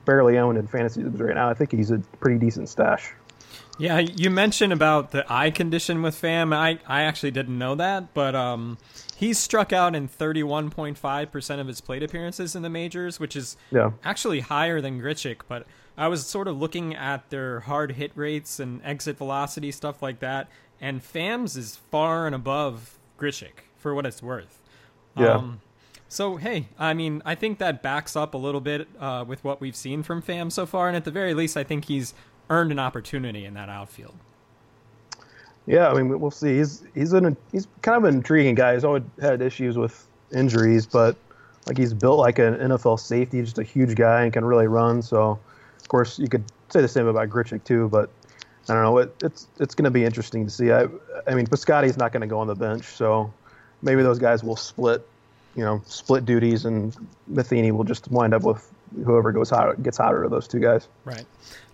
barely 0.05 0.39
owned 0.39 0.59
in 0.59 0.67
fantasy 0.67 1.03
right 1.03 1.35
now. 1.35 1.49
I 1.49 1.55
think 1.55 1.73
he's 1.73 1.91
a 1.91 1.99
pretty 2.21 2.39
decent 2.39 2.69
stash. 2.69 3.13
Yeah, 3.79 3.99
you 3.99 4.31
mentioned 4.31 4.73
about 4.73 5.13
the 5.13 5.25
eye 5.33 5.51
condition 5.51 6.03
with 6.03 6.21
Pham. 6.21 6.55
I, 6.55 6.79
I 6.87 7.03
actually 7.03 7.31
didn't 7.31 7.59
know 7.59 7.75
that, 7.75 8.13
but 8.13 8.35
um, 8.35 8.79
he's 9.17 9.39
struck 9.39 9.73
out 9.73 9.95
in 9.95 10.09
31.5% 10.09 11.61
of 11.61 11.67
his 11.67 11.81
plate 11.81 12.03
appearances 12.03 12.55
in 12.55 12.63
the 12.63 12.69
majors, 12.69 13.19
which 13.19 13.35
is 13.35 13.57
yeah. 13.71 13.93
actually 14.05 14.41
higher 14.41 14.81
than 14.81 15.01
Grichuk. 15.01 15.41
But 15.49 15.67
I 15.97 16.09
was 16.09 16.27
sort 16.27 16.49
of 16.49 16.59
looking 16.59 16.95
at 16.95 17.31
their 17.31 17.61
hard 17.61 17.93
hit 17.93 18.13
rates 18.15 18.61
and 18.61 18.81
exit 18.85 19.17
velocity, 19.17 19.73
stuff 19.73 20.03
like 20.03 20.21
that, 20.21 20.49
and 20.81 21.03
Pham's 21.03 21.57
is 21.57 21.77
far 21.91 22.27
and 22.27 22.35
above 22.35 22.99
Grichuk 23.19 23.65
for 23.79 23.95
what 23.95 24.05
it's 24.05 24.23
worth. 24.23 24.61
Yeah. 25.17 25.35
Um, 25.35 25.61
so 26.13 26.37
hey, 26.37 26.69
I 26.79 26.93
mean, 26.93 27.23
I 27.25 27.35
think 27.35 27.59
that 27.59 27.83
backs 27.83 28.17
up 28.17 28.35
a 28.35 28.39
little 28.39 28.61
bit 28.61 28.87
uh, 29.01 29.25
with 29.27 29.43
what 29.43 29.61
we've 29.63 29.75
seen 29.75 30.03
from 30.03 30.21
Pham 30.21 30.53
so 30.53 30.67
far, 30.67 30.87
and 30.89 30.97
at 30.97 31.05
the 31.05 31.11
very 31.11 31.33
least, 31.33 31.57
I 31.57 31.65
think 31.65 31.87
he's 31.87 32.13
earned 32.51 32.71
an 32.71 32.79
opportunity 32.79 33.47
in 33.47 33.55
that 33.55 33.71
outfield. 33.71 34.15
Yeah, 35.67 35.89
I 35.89 35.95
mean, 35.95 36.21
we'll 36.21 36.31
see. 36.31 36.59
He's 36.59 36.83
he's 36.95 37.15
an 37.15 37.35
he's 37.51 37.67
kind 37.81 37.97
of 37.97 38.05
an 38.05 38.17
intriguing 38.17 38.55
guy. 38.55 38.75
He's 38.75 38.85
always 38.85 39.05
had 39.23 39.41
issues 39.41 39.79
with 39.79 40.07
injuries, 40.35 40.85
but 40.85 41.17
like 41.67 41.79
he's 41.79 41.95
built 41.95 42.19
like 42.19 42.39
an 42.39 42.57
NFL 42.57 43.01
safety, 43.01 43.41
just 43.41 43.59
a 43.59 43.63
huge 43.63 43.95
guy 43.95 44.25
and 44.25 44.33
can 44.35 44.45
really 44.45 44.67
run. 44.67 45.01
So, 45.01 45.39
of 45.81 45.89
course, 45.89 46.19
you 46.19 46.29
could 46.29 46.45
say 46.69 46.83
the 46.83 46.89
same 46.89 47.07
about 47.07 47.31
Grichuk 47.31 47.65
too, 47.65 47.89
but 47.89 48.11
I 48.69 48.75
don't 48.75 48.83
know. 48.83 48.99
It, 48.99 49.15
it's 49.23 49.49
it's 49.61 49.75
going 49.75 49.85
to 49.85 49.91
be 49.91 50.05
interesting 50.05 50.45
to 50.45 50.51
see. 50.51 50.73
I 50.73 50.89
I 51.27 51.35
mean, 51.35 51.47
Piscotty's 51.47 51.97
not 51.97 52.13
going 52.13 52.21
to 52.21 52.27
go 52.27 52.39
on 52.39 52.49
the 52.49 52.55
bench, 52.55 52.85
so 52.85 53.33
maybe 53.81 54.03
those 54.03 54.19
guys 54.19 54.45
will 54.45 54.57
split 54.57 55.07
you 55.55 55.65
know, 55.65 55.83
split 55.87 56.25
duties, 56.25 56.65
and 56.65 56.97
Matheny 57.27 57.73
will 57.73 57.85
just 57.85 58.11
wind 58.11 58.35
up 58.35 58.43
with 58.43 58.71
whoever 59.05 59.33
goes 59.33 59.51
hot 59.51 59.83
gets 59.83 59.97
hotter 59.97 60.23
of 60.25 60.31
those 60.31 60.47
two 60.47 60.61
guys. 60.61 60.89
Right. 61.05 61.25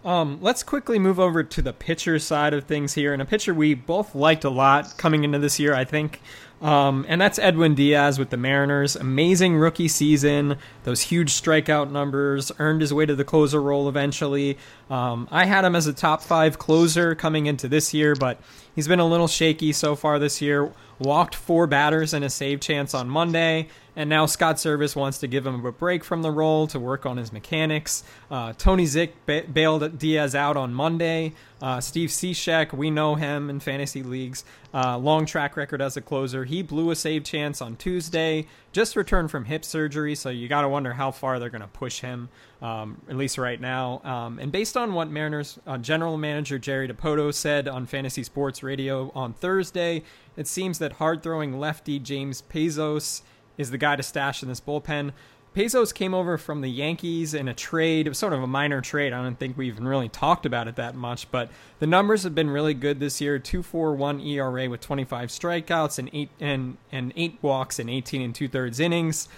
Um, 0.04 0.38
let's 0.40 0.62
quickly 0.62 0.99
move 0.99 1.18
over 1.18 1.42
to 1.42 1.62
the 1.62 1.73
pitcher 1.73 2.18
side 2.18 2.54
of 2.54 2.64
things 2.64 2.94
here, 2.94 3.12
and 3.12 3.20
a 3.20 3.25
pitcher 3.25 3.52
we 3.52 3.75
both 3.75 4.14
liked 4.14 4.44
a 4.44 4.50
lot 4.50 4.97
coming 4.97 5.25
into 5.25 5.38
this 5.38 5.58
year, 5.58 5.75
I 5.75 5.85
think. 5.85 6.20
Um, 6.61 7.04
and 7.08 7.20
that's 7.20 7.38
Edwin 7.38 7.75
Diaz 7.75 8.18
with 8.18 8.30
the 8.30 8.37
Mariners. 8.37 8.97
Amazing 8.97 9.56
rookie 9.56 9.87
season. 9.87 10.56
Those 10.85 11.02
huge 11.02 11.32
strikeout 11.32 11.90
numbers. 11.90 12.50
Earned 12.58 12.80
his 12.80 12.92
way 12.92 13.06
to 13.06 13.14
the 13.14 13.25
closer 13.25 13.62
role 13.62 13.88
eventually. 13.88 14.58
Um, 14.90 15.28
I 15.30 15.44
had 15.44 15.64
him 15.64 15.76
as 15.76 15.87
a 15.87 15.92
top 15.92 16.23
five 16.23 16.58
closer 16.58 17.14
coming 17.14 17.47
into 17.47 17.68
this 17.68 17.94
year, 17.94 18.16
but 18.16 18.40
he's 18.78 18.87
been 18.87 19.00
a 19.00 19.04
little 19.04 19.26
shaky 19.26 19.73
so 19.73 19.97
far 19.97 20.20
this 20.20 20.40
year 20.40 20.73
walked 20.99 21.35
four 21.35 21.66
batters 21.66 22.12
and 22.12 22.25
a 22.25 22.30
save 22.30 22.61
chance 22.61 22.94
on 22.94 23.08
Monday, 23.08 23.68
and 23.94 24.08
now 24.08 24.26
Scott 24.26 24.56
Servais 24.56 24.94
wants 24.94 25.18
to 25.18 25.26
give 25.26 25.47
him 25.47 25.64
a 25.64 25.73
break 25.73 26.04
from 26.04 26.23
the 26.23 26.30
role 26.30 26.66
to 26.68 26.78
work 26.78 27.06
on 27.06 27.16
his 27.16 27.32
mechanics. 27.32 28.04
Uh, 28.30 28.52
Tony 28.56 28.85
Zych 28.85 29.11
ba- 29.26 29.44
bailed 29.52 29.99
Diaz 29.99 30.35
out 30.35 30.56
on 30.56 30.73
Monday. 30.73 31.35
Uh, 31.61 31.80
Steve 31.80 32.11
Cishek, 32.11 32.73
we 32.73 32.90
know 32.90 33.16
him 33.16 33.50
in 33.50 33.58
fantasy 33.58 34.02
leagues. 34.02 34.44
Uh, 34.73 34.97
long 34.99 35.26
track 35.26 35.56
record 35.56 35.82
as 35.82 35.97
a 35.97 36.00
closer. 36.00 36.44
He 36.44 36.62
blew 36.62 36.90
a 36.90 36.97
save 36.97 37.25
chance 37.25 37.61
on 37.61 37.75
Tuesday. 37.75 38.47
Just 38.70 38.94
returned 38.94 39.30
from 39.30 39.47
hip 39.47 39.64
surgery, 39.64 40.14
so 40.14 40.28
you 40.28 40.47
got 40.47 40.62
to 40.62 40.68
wonder 40.68 40.92
how 40.92 41.11
far 41.11 41.40
they're 41.40 41.49
going 41.49 41.62
to 41.62 41.66
push 41.68 42.00
him, 42.00 42.28
um, 42.62 43.00
at 43.08 43.16
least 43.16 43.38
right 43.38 43.61
now. 43.61 44.00
Um, 44.05 44.38
and 44.38 44.53
based 44.53 44.76
on 44.76 44.94
what 44.94 45.11
Mariners 45.11 45.59
uh, 45.66 45.79
general 45.79 46.16
manager 46.16 46.59
Jerry 46.59 46.87
Dipoto 46.87 47.35
said 47.35 47.66
on 47.66 47.87
Fantasy 47.87 48.22
Sports 48.22 48.62
Radio 48.68 49.11
on 49.14 49.33
Thursday, 49.33 50.02
it 50.37 50.46
seems 50.46 50.78
that 50.78 50.94
hard 50.94 51.22
throwing 51.22 51.59
lefty 51.59 51.98
James 51.98 52.42
Pazos 52.42 53.22
is 53.57 53.70
the 53.70 53.78
guy 53.78 53.96
to 53.96 54.02
stash 54.02 54.42
in 54.42 54.48
this 54.48 54.61
bullpen. 54.61 55.12
Pazos 55.54 55.94
came 55.94 56.12
over 56.12 56.37
from 56.37 56.61
the 56.61 56.68
Yankees 56.68 57.33
in 57.33 57.48
a 57.48 57.54
trade. 57.54 58.07
It 58.07 58.11
was 58.11 58.18
sort 58.18 58.35
of 58.35 58.42
a 58.42 58.46
minor 58.46 58.83
trade. 58.83 59.14
I 59.14 59.22
don't 59.22 59.38
think 59.38 59.57
we 59.57 59.66
even 59.68 59.88
really 59.88 60.11
talked 60.11 60.44
about 60.44 60.68
it 60.68 60.76
that 60.76 60.94
much, 60.94 61.31
but 61.31 61.50
the 61.78 61.87
numbers 61.87 62.22
have 62.22 62.35
been 62.35 62.50
really 62.50 62.74
good 62.74 63.00
this 63.00 63.20
year. 63.20 63.38
2.41 63.38 64.24
ERA 64.24 64.68
with 64.68 64.81
25 64.83 65.31
strikeouts 65.31 65.98
and 65.98 66.11
eight 66.12 66.28
and 66.38 66.76
and 66.92 67.12
eight 67.16 67.38
walks 67.40 67.78
in 67.78 67.88
18 67.88 68.20
and 68.20 68.35
two 68.35 68.48
thirds 68.48 68.78
innings. 68.78 69.28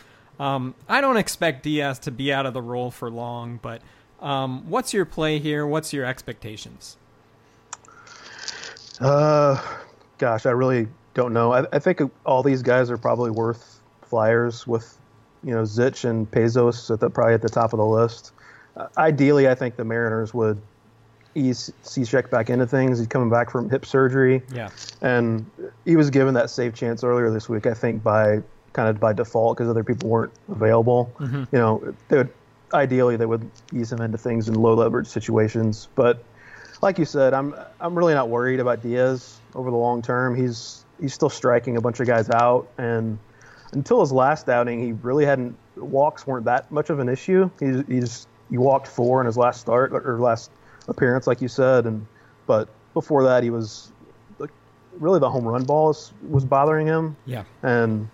Um, 0.41 0.75
I 0.89 1.01
don't 1.01 1.17
expect 1.17 1.63
Diaz 1.63 1.99
to 2.01 2.11
be 2.11 2.33
out 2.33 2.47
of 2.47 2.55
the 2.55 2.63
role 2.63 2.91
for 2.91 3.11
long, 3.11 3.61
but 3.63 3.81
um, 4.21 4.69
what's 4.69 4.93
your 4.93 5.05
play 5.05 5.39
here? 5.39 5.67
What's 5.67 5.93
your 5.93 6.05
expectations? 6.05 6.97
Uh, 9.01 9.61
gosh, 10.19 10.47
I 10.47 10.51
really 10.51 10.89
don't 11.15 11.33
know. 11.33 11.53
I, 11.53 11.67
I 11.73 11.79
think 11.79 12.01
all 12.25 12.43
these 12.43 12.63
guys 12.63 12.91
are 12.91 12.99
probably 12.99 13.31
worth 13.31 13.81
flyers 14.03 14.67
with 14.67 14.97
you 15.43 15.53
know 15.53 15.63
Zych 15.63 16.09
and 16.09 16.31
Pazos 16.31 16.91
at 16.91 17.01
the 17.01 17.11
probably 17.11 17.35
at 17.35 17.43
the 17.43 17.49
top 17.49 17.73
of 17.73 17.79
the 17.79 17.87
list. 17.87 18.33
Uh, 18.77 18.89
ideally, 18.99 19.49
I 19.49 19.55
think 19.55 19.77
the 19.77 19.85
Mariners 19.85 20.35
would 20.35 20.61
ease 21.35 21.73
Cishek 21.83 22.31
back 22.31 22.51
into 22.51 22.67
things. 22.67 22.99
He's 22.99 23.09
coming 23.09 23.31
back 23.31 23.51
from 23.51 23.71
hip 23.71 23.87
surgery. 23.87 24.43
Yeah, 24.53 24.69
and 25.01 25.51
he 25.85 25.97
was 25.97 26.11
given 26.11 26.35
that 26.35 26.51
safe 26.51 26.75
chance 26.75 27.03
earlier 27.03 27.31
this 27.31 27.49
week. 27.49 27.67
I 27.67 27.75
think 27.75 28.03
by 28.03 28.43
kind 28.73 28.89
of 28.89 29.01
by 29.01 29.13
default 29.13 29.57
because 29.57 29.69
other 29.69 29.85
people 29.85 30.09
weren't 30.09 30.33
available. 30.49 31.13
Mm-hmm. 31.19 31.45
You 31.53 31.59
know, 31.59 31.95
they 32.09 32.19
would 32.19 32.33
ideally 32.73 33.17
they 33.17 33.27
would 33.27 33.51
ease 33.73 33.93
him 33.93 34.01
into 34.01 34.19
things 34.19 34.49
in 34.49 34.55
low 34.55 34.75
leverage 34.75 35.07
situations. 35.07 35.89
But 35.95 36.23
like 36.81 36.99
you 36.99 37.05
said, 37.05 37.35
I'm 37.35 37.55
I'm 37.81 37.97
really 37.97 38.15
not 38.15 38.29
worried 38.29 38.61
about 38.61 38.83
Diaz 38.83 39.41
over 39.55 39.71
the 39.71 39.77
long 39.77 40.03
term. 40.03 40.35
He's 40.35 40.85
he's 41.01 41.15
still 41.15 41.31
striking 41.31 41.77
a 41.77 41.81
bunch 41.81 42.01
of 42.01 42.07
guys 42.07 42.29
out 42.31 42.69
and 42.79 43.19
until 43.73 44.01
his 44.01 44.13
last 44.13 44.49
outing, 44.49 44.83
he 44.83 44.93
really 44.93 45.25
hadn't 45.25 45.57
walks 45.77 46.27
weren't 46.27 46.45
that 46.45 46.71
much 46.71 46.91
of 46.91 46.99
an 46.99 47.09
issue. 47.09 47.51
He's 47.61 47.83
he's 47.87 48.27
he 48.51 48.59
walked 48.59 48.87
four 48.87 49.21
in 49.21 49.27
his 49.27 49.37
last 49.37 49.61
start 49.61 49.93
or 49.93 50.19
last 50.19 50.51
appearance, 50.89 51.27
like 51.27 51.41
you 51.41 51.49
said, 51.49 51.87
and 51.87 52.07
but 52.47 52.69
before 52.95 53.23
that 53.25 53.43
he 53.43 53.51
was 53.51 53.93
like 54.39 54.51
really 54.99 55.21
the 55.21 55.31
home 55.31 55.45
run 55.47 55.65
balls 55.65 56.13
was 56.29 56.45
bothering 56.45 56.87
him. 56.87 57.17
Yeah, 57.27 57.45
and 57.63 58.09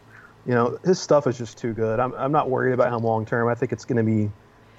you 0.47 0.55
know 0.55 0.79
his 0.85 1.01
stuff 1.01 1.27
is 1.27 1.39
just 1.39 1.59
too 1.59 1.73
good. 1.73 2.01
I'm 2.01 2.13
I'm 2.15 2.33
not 2.33 2.51
worried 2.51 2.73
about 2.73 2.93
him 2.93 3.03
long 3.03 3.25
term. 3.25 3.49
I 3.49 3.55
think 3.55 3.73
it's 3.73 3.85
going 3.85 4.05
to 4.05 4.27
be 4.27 4.31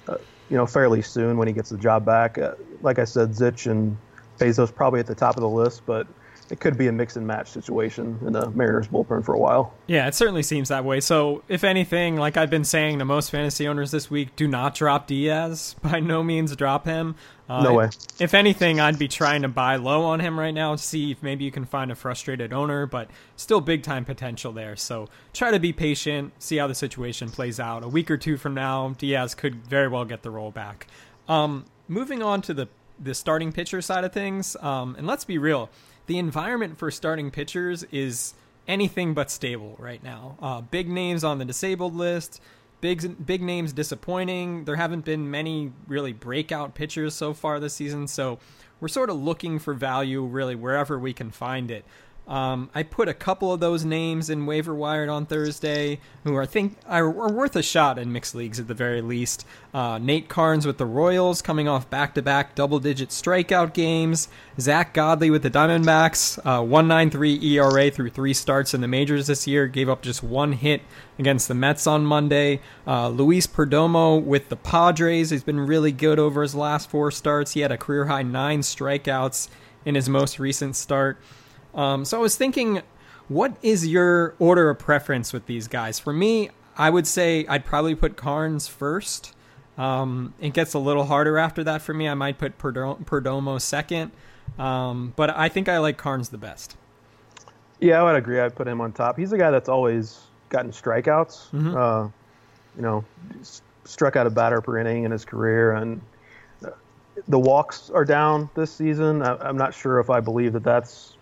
uh, 0.06 0.18
you 0.50 0.56
know 0.56 0.66
fairly 0.66 1.02
soon 1.02 1.36
when 1.36 1.48
he 1.48 1.54
gets 1.54 1.70
the 1.70 1.78
job 1.78 2.04
back. 2.04 2.38
Uh, 2.38 2.54
like 2.82 2.98
I 2.98 3.04
said, 3.04 3.30
Zych 3.30 3.70
and 3.70 3.96
Pazos 4.38 4.74
probably 4.74 5.00
at 5.00 5.06
the 5.06 5.14
top 5.14 5.36
of 5.36 5.42
the 5.42 5.48
list, 5.48 5.82
but 5.86 6.06
it 6.50 6.60
could 6.60 6.78
be 6.78 6.86
a 6.86 6.92
mix 6.92 7.16
and 7.16 7.26
match 7.26 7.50
situation 7.50 8.18
in 8.26 8.32
the 8.32 8.50
Mariners 8.50 8.88
bullpen 8.88 9.24
for 9.24 9.34
a 9.34 9.38
while. 9.38 9.74
Yeah, 9.86 10.06
it 10.06 10.14
certainly 10.14 10.42
seems 10.42 10.68
that 10.68 10.84
way. 10.84 11.00
So, 11.00 11.42
if 11.48 11.64
anything, 11.64 12.16
like 12.16 12.36
I've 12.36 12.50
been 12.50 12.64
saying 12.64 12.98
to 12.98 13.04
most 13.04 13.30
fantasy 13.30 13.66
owners 13.68 13.90
this 13.90 14.10
week, 14.10 14.34
do 14.36 14.46
not 14.46 14.74
drop 14.74 15.06
Diaz. 15.06 15.76
By 15.82 16.00
no 16.00 16.22
means 16.22 16.54
drop 16.56 16.84
him. 16.84 17.16
Uh, 17.48 17.62
no 17.62 17.74
way. 17.74 17.88
If 18.20 18.34
anything, 18.34 18.78
I'd 18.78 18.98
be 18.98 19.08
trying 19.08 19.42
to 19.42 19.48
buy 19.48 19.76
low 19.76 20.02
on 20.04 20.20
him 20.20 20.38
right 20.38 20.52
now, 20.52 20.76
see 20.76 21.12
if 21.12 21.22
maybe 21.22 21.44
you 21.44 21.50
can 21.50 21.64
find 21.64 21.90
a 21.90 21.94
frustrated 21.94 22.52
owner, 22.52 22.84
but 22.84 23.08
still 23.36 23.62
big 23.62 23.82
time 23.82 24.04
potential 24.04 24.52
there. 24.52 24.76
So 24.76 25.08
try 25.32 25.50
to 25.50 25.58
be 25.58 25.72
patient, 25.72 26.34
see 26.38 26.58
how 26.58 26.66
the 26.66 26.74
situation 26.74 27.30
plays 27.30 27.58
out. 27.58 27.82
A 27.82 27.88
week 27.88 28.10
or 28.10 28.18
two 28.18 28.36
from 28.36 28.52
now, 28.52 28.94
Diaz 28.98 29.34
could 29.34 29.66
very 29.66 29.88
well 29.88 30.04
get 30.04 30.22
the 30.22 30.30
role 30.30 30.50
back. 30.50 30.86
Um, 31.26 31.64
moving 31.88 32.22
on 32.22 32.42
to 32.42 32.54
the 32.54 32.68
the 33.00 33.14
starting 33.14 33.52
pitcher 33.52 33.80
side 33.80 34.04
of 34.04 34.12
things, 34.12 34.56
um, 34.56 34.96
and 34.96 35.06
let's 35.06 35.24
be 35.24 35.38
real, 35.38 35.70
the 36.08 36.18
environment 36.18 36.78
for 36.78 36.90
starting 36.90 37.30
pitchers 37.30 37.84
is 37.84 38.34
anything 38.66 39.14
but 39.14 39.30
stable 39.30 39.76
right 39.78 40.02
now. 40.02 40.36
Uh, 40.42 40.60
big 40.62 40.88
names 40.88 41.22
on 41.22 41.38
the 41.38 41.44
disabled 41.44 41.94
list, 41.94 42.40
big 42.80 43.24
big 43.24 43.42
names 43.42 43.72
disappointing. 43.72 44.64
There 44.64 44.76
haven't 44.76 45.04
been 45.04 45.30
many 45.30 45.72
really 45.86 46.12
breakout 46.12 46.74
pitchers 46.74 47.14
so 47.14 47.34
far 47.34 47.60
this 47.60 47.74
season, 47.74 48.08
so 48.08 48.38
we're 48.80 48.88
sort 48.88 49.10
of 49.10 49.16
looking 49.16 49.58
for 49.58 49.74
value 49.74 50.24
really 50.24 50.54
wherever 50.54 50.98
we 50.98 51.12
can 51.12 51.30
find 51.30 51.70
it. 51.70 51.84
Um, 52.28 52.68
I 52.74 52.82
put 52.82 53.08
a 53.08 53.14
couple 53.14 53.52
of 53.54 53.60
those 53.60 53.86
names 53.86 54.28
in 54.28 54.44
waiver 54.44 54.74
wired 54.74 55.08
on 55.08 55.24
Thursday, 55.24 55.98
who 56.24 56.38
I 56.38 56.44
think 56.44 56.76
are, 56.86 57.10
worth 57.10 57.56
a 57.56 57.62
shot 57.62 57.98
in 57.98 58.12
mixed 58.12 58.34
leagues 58.34 58.60
at 58.60 58.68
the 58.68 58.74
very 58.74 59.00
least. 59.00 59.46
Uh, 59.72 59.96
Nate 59.96 60.28
Karns 60.28 60.66
with 60.66 60.76
the 60.76 60.84
Royals, 60.84 61.40
coming 61.40 61.68
off 61.68 61.88
back-to-back 61.88 62.54
double-digit 62.54 63.08
strikeout 63.08 63.72
games. 63.72 64.28
Zack 64.60 64.92
Godley 64.92 65.30
with 65.30 65.42
the 65.42 65.50
Diamondbacks, 65.50 66.38
uh, 66.44 66.60
1.93 66.60 67.42
ERA 67.42 67.90
through 67.90 68.10
three 68.10 68.34
starts 68.34 68.74
in 68.74 68.82
the 68.82 68.88
majors 68.88 69.26
this 69.26 69.46
year, 69.46 69.66
gave 69.66 69.88
up 69.88 70.02
just 70.02 70.22
one 70.22 70.52
hit 70.52 70.82
against 71.18 71.48
the 71.48 71.54
Mets 71.54 71.86
on 71.86 72.04
Monday. 72.04 72.60
Uh, 72.86 73.08
Luis 73.08 73.46
Perdomo 73.46 74.22
with 74.22 74.50
the 74.50 74.56
Padres, 74.56 75.30
he's 75.30 75.42
been 75.42 75.60
really 75.60 75.92
good 75.92 76.18
over 76.18 76.42
his 76.42 76.54
last 76.54 76.90
four 76.90 77.10
starts. 77.10 77.52
He 77.52 77.60
had 77.60 77.72
a 77.72 77.78
career 77.78 78.04
high 78.04 78.22
nine 78.22 78.60
strikeouts 78.60 79.48
in 79.86 79.94
his 79.94 80.10
most 80.10 80.38
recent 80.38 80.76
start. 80.76 81.18
Um, 81.74 82.04
so 82.04 82.18
I 82.18 82.20
was 82.20 82.36
thinking, 82.36 82.82
What 83.28 83.56
is 83.62 83.86
your 83.86 84.34
order 84.38 84.70
of 84.70 84.78
preference 84.78 85.32
with 85.32 85.46
these 85.46 85.68
guys? 85.68 85.98
For 85.98 86.12
me, 86.12 86.50
I 86.76 86.90
would 86.90 87.06
say 87.06 87.46
I'd 87.46 87.64
probably 87.64 87.94
put 87.94 88.16
Karns 88.16 88.68
first. 88.68 89.34
Um, 89.76 90.34
it 90.40 90.54
gets 90.54 90.74
a 90.74 90.78
little 90.78 91.04
harder 91.04 91.38
after 91.38 91.62
that 91.64 91.82
for 91.82 91.94
me. 91.94 92.08
I 92.08 92.14
might 92.14 92.38
put 92.38 92.58
Perdomo 92.58 93.60
second, 93.60 94.10
um, 94.58 95.12
but 95.14 95.30
I 95.30 95.48
think 95.48 95.68
I 95.68 95.78
like 95.78 95.98
Karns 95.98 96.30
the 96.30 96.38
best. 96.38 96.76
Yeah, 97.80 98.00
I 98.00 98.02
would 98.02 98.16
agree. 98.16 98.40
I'd 98.40 98.56
put 98.56 98.66
him 98.66 98.80
on 98.80 98.92
top. 98.92 99.16
He's 99.16 99.32
a 99.32 99.38
guy 99.38 99.52
that's 99.52 99.68
always 99.68 100.20
gotten 100.48 100.72
strikeouts. 100.72 101.50
Mm-hmm. 101.50 101.76
Uh, 101.76 102.08
you 102.74 102.82
know, 102.82 103.04
struck 103.84 104.16
out 104.16 104.26
a 104.26 104.30
batter 104.30 104.60
per 104.60 104.78
inning 104.78 105.04
in 105.04 105.12
his 105.12 105.24
career, 105.24 105.72
and 105.74 106.00
the 107.26 107.38
walks 107.38 107.90
are 107.90 108.04
down 108.04 108.48
this 108.54 108.72
season. 108.72 109.22
I, 109.22 109.48
am 109.48 109.56
not 109.56 109.74
sure 109.74 109.98
if 109.98 110.10
I 110.10 110.20
believe 110.20 110.52
that 110.52 110.62
that's 110.62 111.16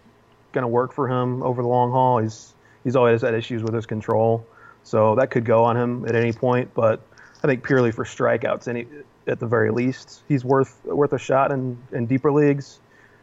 going 0.56 0.62
to 0.62 0.68
work 0.68 0.92
for 0.94 1.06
him 1.06 1.42
over 1.42 1.60
the 1.60 1.68
long 1.68 1.90
haul. 1.90 2.18
He's 2.18 2.54
he's 2.82 2.96
always 2.96 3.20
had 3.20 3.34
issues 3.34 3.62
with 3.62 3.74
his 3.74 3.84
control, 3.84 4.44
so 4.82 5.14
that 5.16 5.30
could 5.30 5.44
go 5.44 5.62
on 5.64 5.76
him 5.76 6.06
at 6.06 6.14
any 6.14 6.32
point. 6.32 6.72
But 6.72 7.02
I 7.44 7.46
think 7.46 7.62
purely 7.62 7.92
for 7.92 8.04
strikeouts, 8.04 8.66
any 8.66 8.86
at 9.26 9.38
the 9.38 9.46
very 9.46 9.70
least, 9.70 10.22
he's 10.28 10.44
worth 10.44 10.82
worth 10.86 11.12
a 11.12 11.18
shot 11.18 11.52
in, 11.52 11.76
in 11.92 12.06
deeper 12.06 12.32
leagues. 12.32 12.80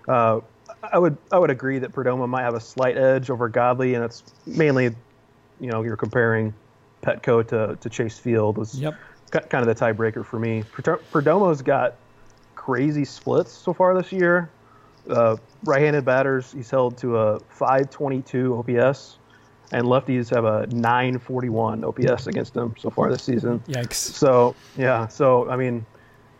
Uh, 0.07 0.41
I 0.83 0.99
would 0.99 1.17
I 1.31 1.39
would 1.39 1.49
agree 1.49 1.79
that 1.79 1.91
Perdomo 1.91 2.29
might 2.29 2.43
have 2.43 2.53
a 2.53 2.59
slight 2.59 2.97
edge 2.97 3.31
over 3.31 3.49
Godley, 3.49 3.95
and 3.95 4.05
it's 4.05 4.23
mainly, 4.45 4.95
you 5.59 5.71
know, 5.71 5.81
you're 5.81 5.97
comparing 5.97 6.53
Petco 7.01 7.45
to, 7.47 7.77
to 7.81 7.89
Chase 7.89 8.19
Field 8.19 8.57
was 8.57 8.79
yep. 8.79 8.95
kind 9.31 9.67
of 9.67 9.67
the 9.67 9.75
tiebreaker 9.75 10.23
for 10.23 10.39
me. 10.39 10.63
Perdomo's 10.71 11.63
got 11.63 11.95
crazy 12.55 13.05
splits 13.05 13.51
so 13.51 13.73
far 13.73 13.99
this 13.99 14.11
year. 14.11 14.51
Uh, 15.09 15.35
right-handed 15.63 16.05
batters, 16.05 16.51
he's 16.51 16.69
held 16.69 16.97
to 16.97 17.17
a 17.17 17.39
522 17.49 18.55
OPS 18.55 19.17
and 19.73 19.85
lefties 19.85 20.29
have 20.29 20.45
a 20.45 20.67
941 20.67 21.83
OPS 21.83 22.27
against 22.27 22.55
him 22.55 22.75
so 22.77 22.89
far 22.89 23.09
this 23.09 23.23
season. 23.23 23.59
Yikes. 23.67 23.93
So, 23.93 24.55
yeah. 24.77 25.07
So, 25.07 25.49
I 25.49 25.55
mean, 25.55 25.85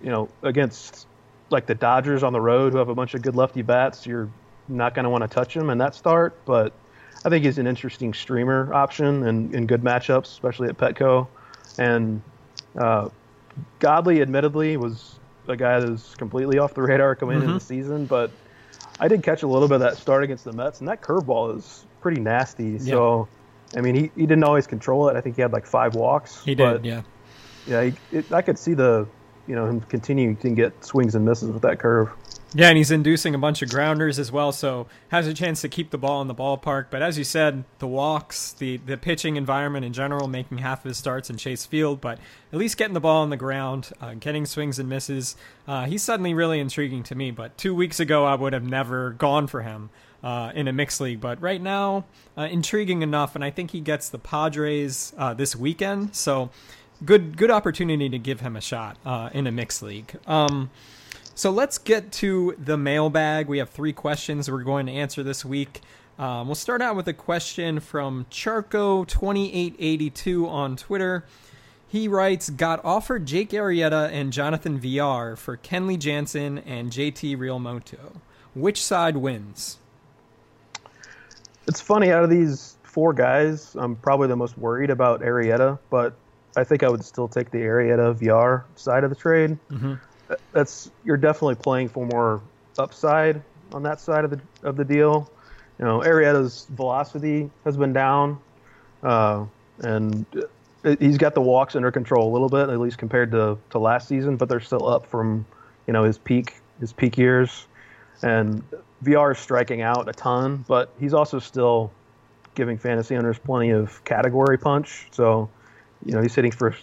you 0.01 0.11
know, 0.11 0.29
against 0.43 1.07
like 1.49 1.65
the 1.65 1.75
Dodgers 1.75 2.23
on 2.23 2.31
the 2.31 2.39
road 2.39 2.73
who 2.73 2.77
have 2.77 2.89
a 2.89 2.95
bunch 2.95 3.15
of 3.15 3.23
good 3.23 3.35
lefty 3.35 3.63
bats, 3.63 4.05
you're 4.05 4.29
not 4.67 4.93
going 4.93 5.03
to 5.03 5.09
want 5.09 5.23
to 5.23 5.27
touch 5.27 5.55
him 5.55 5.71
in 5.71 5.79
that 5.79 5.95
start. 5.95 6.37
But 6.45 6.73
I 7.25 7.29
think 7.29 7.43
he's 7.43 7.57
an 7.57 7.65
interesting 7.65 8.13
streamer 8.13 8.71
option 8.71 9.27
and 9.27 9.53
in 9.53 9.65
good 9.65 9.81
matchups, 9.81 10.25
especially 10.25 10.69
at 10.69 10.77
Petco. 10.77 11.27
And 11.79 12.21
uh, 12.77 13.09
Godley, 13.79 14.21
admittedly, 14.21 14.77
was 14.77 15.15
a 15.47 15.57
guy 15.57 15.79
that 15.79 15.89
was 15.89 16.13
completely 16.19 16.59
off 16.59 16.75
the 16.75 16.83
radar 16.83 17.15
coming 17.15 17.37
mm-hmm. 17.37 17.45
into 17.45 17.53
the 17.55 17.65
season, 17.65 18.05
but 18.05 18.29
I 18.99 19.07
did 19.07 19.23
catch 19.23 19.43
a 19.43 19.47
little 19.47 19.67
bit 19.67 19.75
of 19.75 19.81
that 19.81 19.97
start 19.97 20.23
against 20.23 20.43
the 20.43 20.53
Mets, 20.53 20.79
and 20.79 20.87
that 20.87 21.01
curveball 21.01 21.57
is 21.57 21.85
pretty 22.01 22.21
nasty. 22.21 22.77
So, 22.79 23.27
I 23.75 23.81
mean, 23.81 23.95
he, 23.95 24.11
he 24.15 24.21
didn't 24.21 24.43
always 24.43 24.67
control 24.67 25.09
it. 25.09 25.15
I 25.15 25.21
think 25.21 25.35
he 25.35 25.41
had 25.41 25.51
like 25.51 25.65
five 25.65 25.95
walks. 25.95 26.43
He 26.43 26.55
did, 26.55 26.85
yeah. 26.85 27.01
Yeah, 27.67 27.83
he, 27.85 28.17
it, 28.17 28.31
I 28.31 28.41
could 28.41 28.59
see 28.59 28.73
the, 28.73 29.07
you 29.47 29.55
know, 29.55 29.65
him 29.65 29.81
continuing 29.81 30.35
to 30.37 30.49
get 30.51 30.85
swings 30.85 31.15
and 31.15 31.25
misses 31.25 31.49
with 31.49 31.63
that 31.63 31.79
curve. 31.79 32.09
Yeah, 32.55 32.67
and 32.67 32.77
he's 32.77 32.91
inducing 32.91 33.33
a 33.33 33.39
bunch 33.39 33.63
of 33.63 33.69
grounders 33.69 34.19
as 34.19 34.31
well, 34.31 34.51
so 34.51 34.85
has 35.09 35.25
a 35.25 35.33
chance 35.33 35.61
to 35.61 35.69
keep 35.69 35.89
the 35.89 35.97
ball 35.97 36.21
in 36.21 36.27
the 36.27 36.35
ballpark. 36.35 36.85
But 36.91 37.01
as 37.01 37.17
you 37.17 37.23
said, 37.23 37.63
the 37.79 37.87
walks, 37.87 38.51
the 38.53 38.77
the 38.77 38.95
pitching 38.95 39.37
environment 39.37 39.85
in 39.85 39.91
general, 39.91 40.27
making 40.27 40.59
half 40.59 40.85
of 40.85 40.89
his 40.89 40.97
starts 40.97 41.31
in 41.31 41.37
Chase 41.37 41.65
Field, 41.65 41.99
but 41.99 42.19
at 42.51 42.59
least 42.59 42.77
getting 42.77 42.93
the 42.93 42.99
ball 42.99 43.23
on 43.23 43.31
the 43.31 43.37
ground, 43.37 43.91
uh, 43.99 44.13
getting 44.19 44.45
swings 44.45 44.77
and 44.77 44.87
misses, 44.87 45.35
uh, 45.67 45.85
he's 45.85 46.03
suddenly 46.03 46.35
really 46.35 46.59
intriguing 46.59 47.01
to 47.03 47.15
me. 47.15 47.31
But 47.31 47.57
two 47.57 47.73
weeks 47.73 47.99
ago, 47.99 48.25
I 48.25 48.35
would 48.35 48.53
have 48.53 48.63
never 48.63 49.11
gone 49.11 49.47
for 49.47 49.63
him 49.63 49.89
uh, 50.23 50.51
in 50.53 50.67
a 50.67 50.73
mixed 50.73 51.01
league. 51.01 51.21
But 51.21 51.41
right 51.41 51.61
now, 51.61 52.05
uh, 52.37 52.43
intriguing 52.43 53.01
enough, 53.01 53.33
and 53.33 53.43
I 53.43 53.49
think 53.49 53.71
he 53.71 53.79
gets 53.79 54.09
the 54.09 54.19
Padres 54.19 55.11
uh, 55.17 55.33
this 55.33 55.55
weekend. 55.55 56.15
So 56.15 56.51
good 57.03 57.35
good 57.35 57.49
opportunity 57.49 58.09
to 58.09 58.19
give 58.19 58.41
him 58.41 58.55
a 58.55 58.61
shot 58.61 58.97
uh, 59.03 59.31
in 59.33 59.47
a 59.47 59.51
mixed 59.51 59.81
league. 59.81 60.15
Um, 60.27 60.69
so 61.35 61.49
let's 61.49 61.77
get 61.77 62.11
to 62.13 62.55
the 62.57 62.77
mailbag. 62.77 63.47
We 63.47 63.57
have 63.59 63.69
three 63.69 63.93
questions 63.93 64.49
we're 64.49 64.63
going 64.63 64.85
to 64.85 64.91
answer 64.91 65.23
this 65.23 65.43
week. 65.43 65.81
Um, 66.19 66.47
we'll 66.47 66.55
start 66.55 66.81
out 66.81 66.95
with 66.95 67.07
a 67.07 67.13
question 67.13 67.79
from 67.79 68.25
Charco2882 68.29 70.47
on 70.47 70.75
Twitter. 70.75 71.25
He 71.87 72.07
writes, 72.07 72.49
got 72.49 72.83
offered 72.85 73.25
Jake 73.25 73.51
Arrieta 73.51 74.11
and 74.11 74.33
Jonathan 74.33 74.79
Villar 74.79 75.35
for 75.35 75.57
Kenley 75.57 75.97
Jansen 75.97 76.59
and 76.59 76.91
JT 76.91 77.37
Realmuto. 77.37 78.17
Which 78.55 78.83
side 78.83 79.17
wins? 79.17 79.77
It's 81.67 81.81
funny, 81.81 82.11
out 82.11 82.23
of 82.23 82.29
these 82.29 82.77
four 82.83 83.13
guys, 83.13 83.75
I'm 83.75 83.95
probably 83.95 84.27
the 84.27 84.35
most 84.35 84.57
worried 84.57 84.91
about 84.91 85.21
Arrieta, 85.21 85.79
but 85.89 86.13
I 86.55 86.63
think 86.63 86.83
I 86.83 86.89
would 86.89 87.03
still 87.03 87.27
take 87.27 87.49
the 87.49 87.59
Arrieta 87.59 88.15
Villar 88.15 88.65
side 88.75 89.03
of 89.03 89.09
the 89.09 89.15
trade. 89.15 89.57
Mm-hmm. 89.71 89.93
That's 90.51 90.91
you're 91.03 91.17
definitely 91.17 91.55
playing 91.55 91.89
for 91.89 92.05
more 92.05 92.41
upside 92.77 93.41
on 93.71 93.83
that 93.83 93.99
side 93.99 94.25
of 94.25 94.31
the 94.31 94.39
of 94.63 94.77
the 94.77 94.85
deal. 94.85 95.29
You 95.79 95.85
know, 95.85 95.99
Arrieta's 95.99 96.67
velocity 96.69 97.49
has 97.65 97.75
been 97.77 97.93
down, 97.93 98.39
uh, 99.01 99.45
and 99.79 100.25
he's 100.99 101.17
got 101.17 101.33
the 101.33 101.41
walks 101.41 101.75
under 101.75 101.91
control 101.91 102.29
a 102.29 102.31
little 102.31 102.49
bit, 102.49 102.69
at 102.69 102.79
least 102.79 102.97
compared 102.97 103.31
to, 103.31 103.57
to 103.71 103.79
last 103.79 104.07
season. 104.07 104.37
But 104.37 104.49
they're 104.49 104.59
still 104.59 104.87
up 104.87 105.07
from 105.07 105.45
you 105.87 105.93
know 105.93 106.03
his 106.03 106.17
peak 106.17 106.55
his 106.79 106.93
peak 106.93 107.17
years, 107.17 107.65
and 108.21 108.63
Villar 109.01 109.31
is 109.31 109.39
striking 109.39 109.81
out 109.81 110.07
a 110.07 110.13
ton, 110.13 110.63
but 110.67 110.93
he's 110.99 111.13
also 111.13 111.39
still 111.39 111.91
giving 112.55 112.77
fantasy 112.77 113.15
owners 113.15 113.37
plenty 113.39 113.71
of 113.71 114.03
category 114.05 114.57
punch. 114.57 115.07
So, 115.11 115.49
you 116.05 116.13
know, 116.13 116.21
he's 116.21 116.35
hitting 116.35 116.51
for 116.51 116.75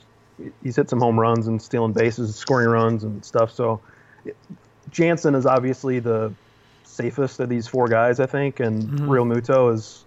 he's 0.62 0.76
hit 0.76 0.90
some 0.90 1.00
home 1.00 1.18
runs 1.18 1.46
and 1.46 1.60
stealing 1.60 1.92
bases, 1.92 2.34
scoring 2.34 2.68
runs 2.68 3.04
and 3.04 3.24
stuff. 3.24 3.52
So, 3.52 3.80
Jansen 4.90 5.34
is 5.34 5.46
obviously 5.46 5.98
the 5.98 6.32
safest 6.84 7.40
of 7.40 7.48
these 7.48 7.66
four 7.66 7.88
guys, 7.88 8.20
I 8.20 8.26
think, 8.26 8.60
and 8.60 8.82
mm-hmm. 8.82 9.08
Realmuto 9.08 9.72
is 9.72 10.04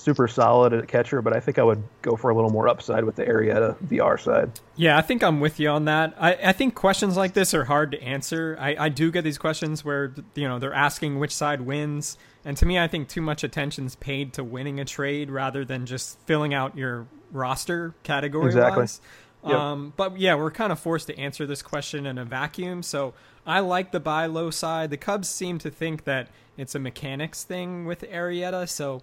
super 0.00 0.26
solid 0.26 0.72
at 0.72 0.88
catcher, 0.88 1.20
but 1.20 1.36
I 1.36 1.40
think 1.40 1.58
I 1.58 1.62
would 1.62 1.82
go 2.02 2.16
for 2.16 2.30
a 2.30 2.34
little 2.34 2.50
more 2.50 2.68
upside 2.68 3.04
with 3.04 3.16
the 3.16 3.24
Arrieta 3.24 3.78
Villar 3.80 4.16
side. 4.16 4.50
Yeah, 4.76 4.96
I 4.96 5.02
think 5.02 5.22
I'm 5.22 5.40
with 5.40 5.60
you 5.60 5.68
on 5.68 5.84
that. 5.84 6.14
I, 6.18 6.34
I 6.34 6.52
think 6.52 6.74
questions 6.74 7.16
like 7.16 7.34
this 7.34 7.52
are 7.54 7.64
hard 7.64 7.92
to 7.92 8.02
answer. 8.02 8.56
I, 8.58 8.76
I 8.78 8.88
do 8.88 9.10
get 9.10 9.24
these 9.24 9.38
questions 9.38 9.84
where 9.84 10.14
you 10.34 10.48
know 10.48 10.58
they're 10.58 10.72
asking 10.72 11.18
which 11.18 11.34
side 11.34 11.60
wins, 11.60 12.16
and 12.44 12.56
to 12.56 12.66
me, 12.66 12.78
I 12.78 12.88
think 12.88 13.08
too 13.08 13.20
much 13.20 13.44
attention's 13.44 13.94
paid 13.96 14.32
to 14.34 14.44
winning 14.44 14.80
a 14.80 14.84
trade 14.84 15.30
rather 15.30 15.64
than 15.64 15.86
just 15.86 16.18
filling 16.26 16.54
out 16.54 16.76
your 16.76 17.06
roster 17.30 17.94
category 18.02 18.46
exactly. 18.46 18.82
wise. 18.82 19.00
Yep. 19.44 19.54
Um, 19.54 19.92
but 19.96 20.18
yeah, 20.18 20.34
we're 20.34 20.50
kind 20.50 20.72
of 20.72 20.78
forced 20.78 21.06
to 21.06 21.18
answer 21.18 21.46
this 21.46 21.62
question 21.62 22.06
in 22.06 22.18
a 22.18 22.24
vacuum. 22.24 22.82
So 22.82 23.14
I 23.46 23.60
like 23.60 23.92
the 23.92 24.00
buy 24.00 24.26
low 24.26 24.50
side. 24.50 24.90
The 24.90 24.96
Cubs 24.96 25.28
seem 25.28 25.58
to 25.60 25.70
think 25.70 26.04
that 26.04 26.28
it's 26.56 26.74
a 26.74 26.78
mechanics 26.78 27.42
thing 27.42 27.86
with 27.86 28.02
Arrieta, 28.02 28.68
so 28.68 29.02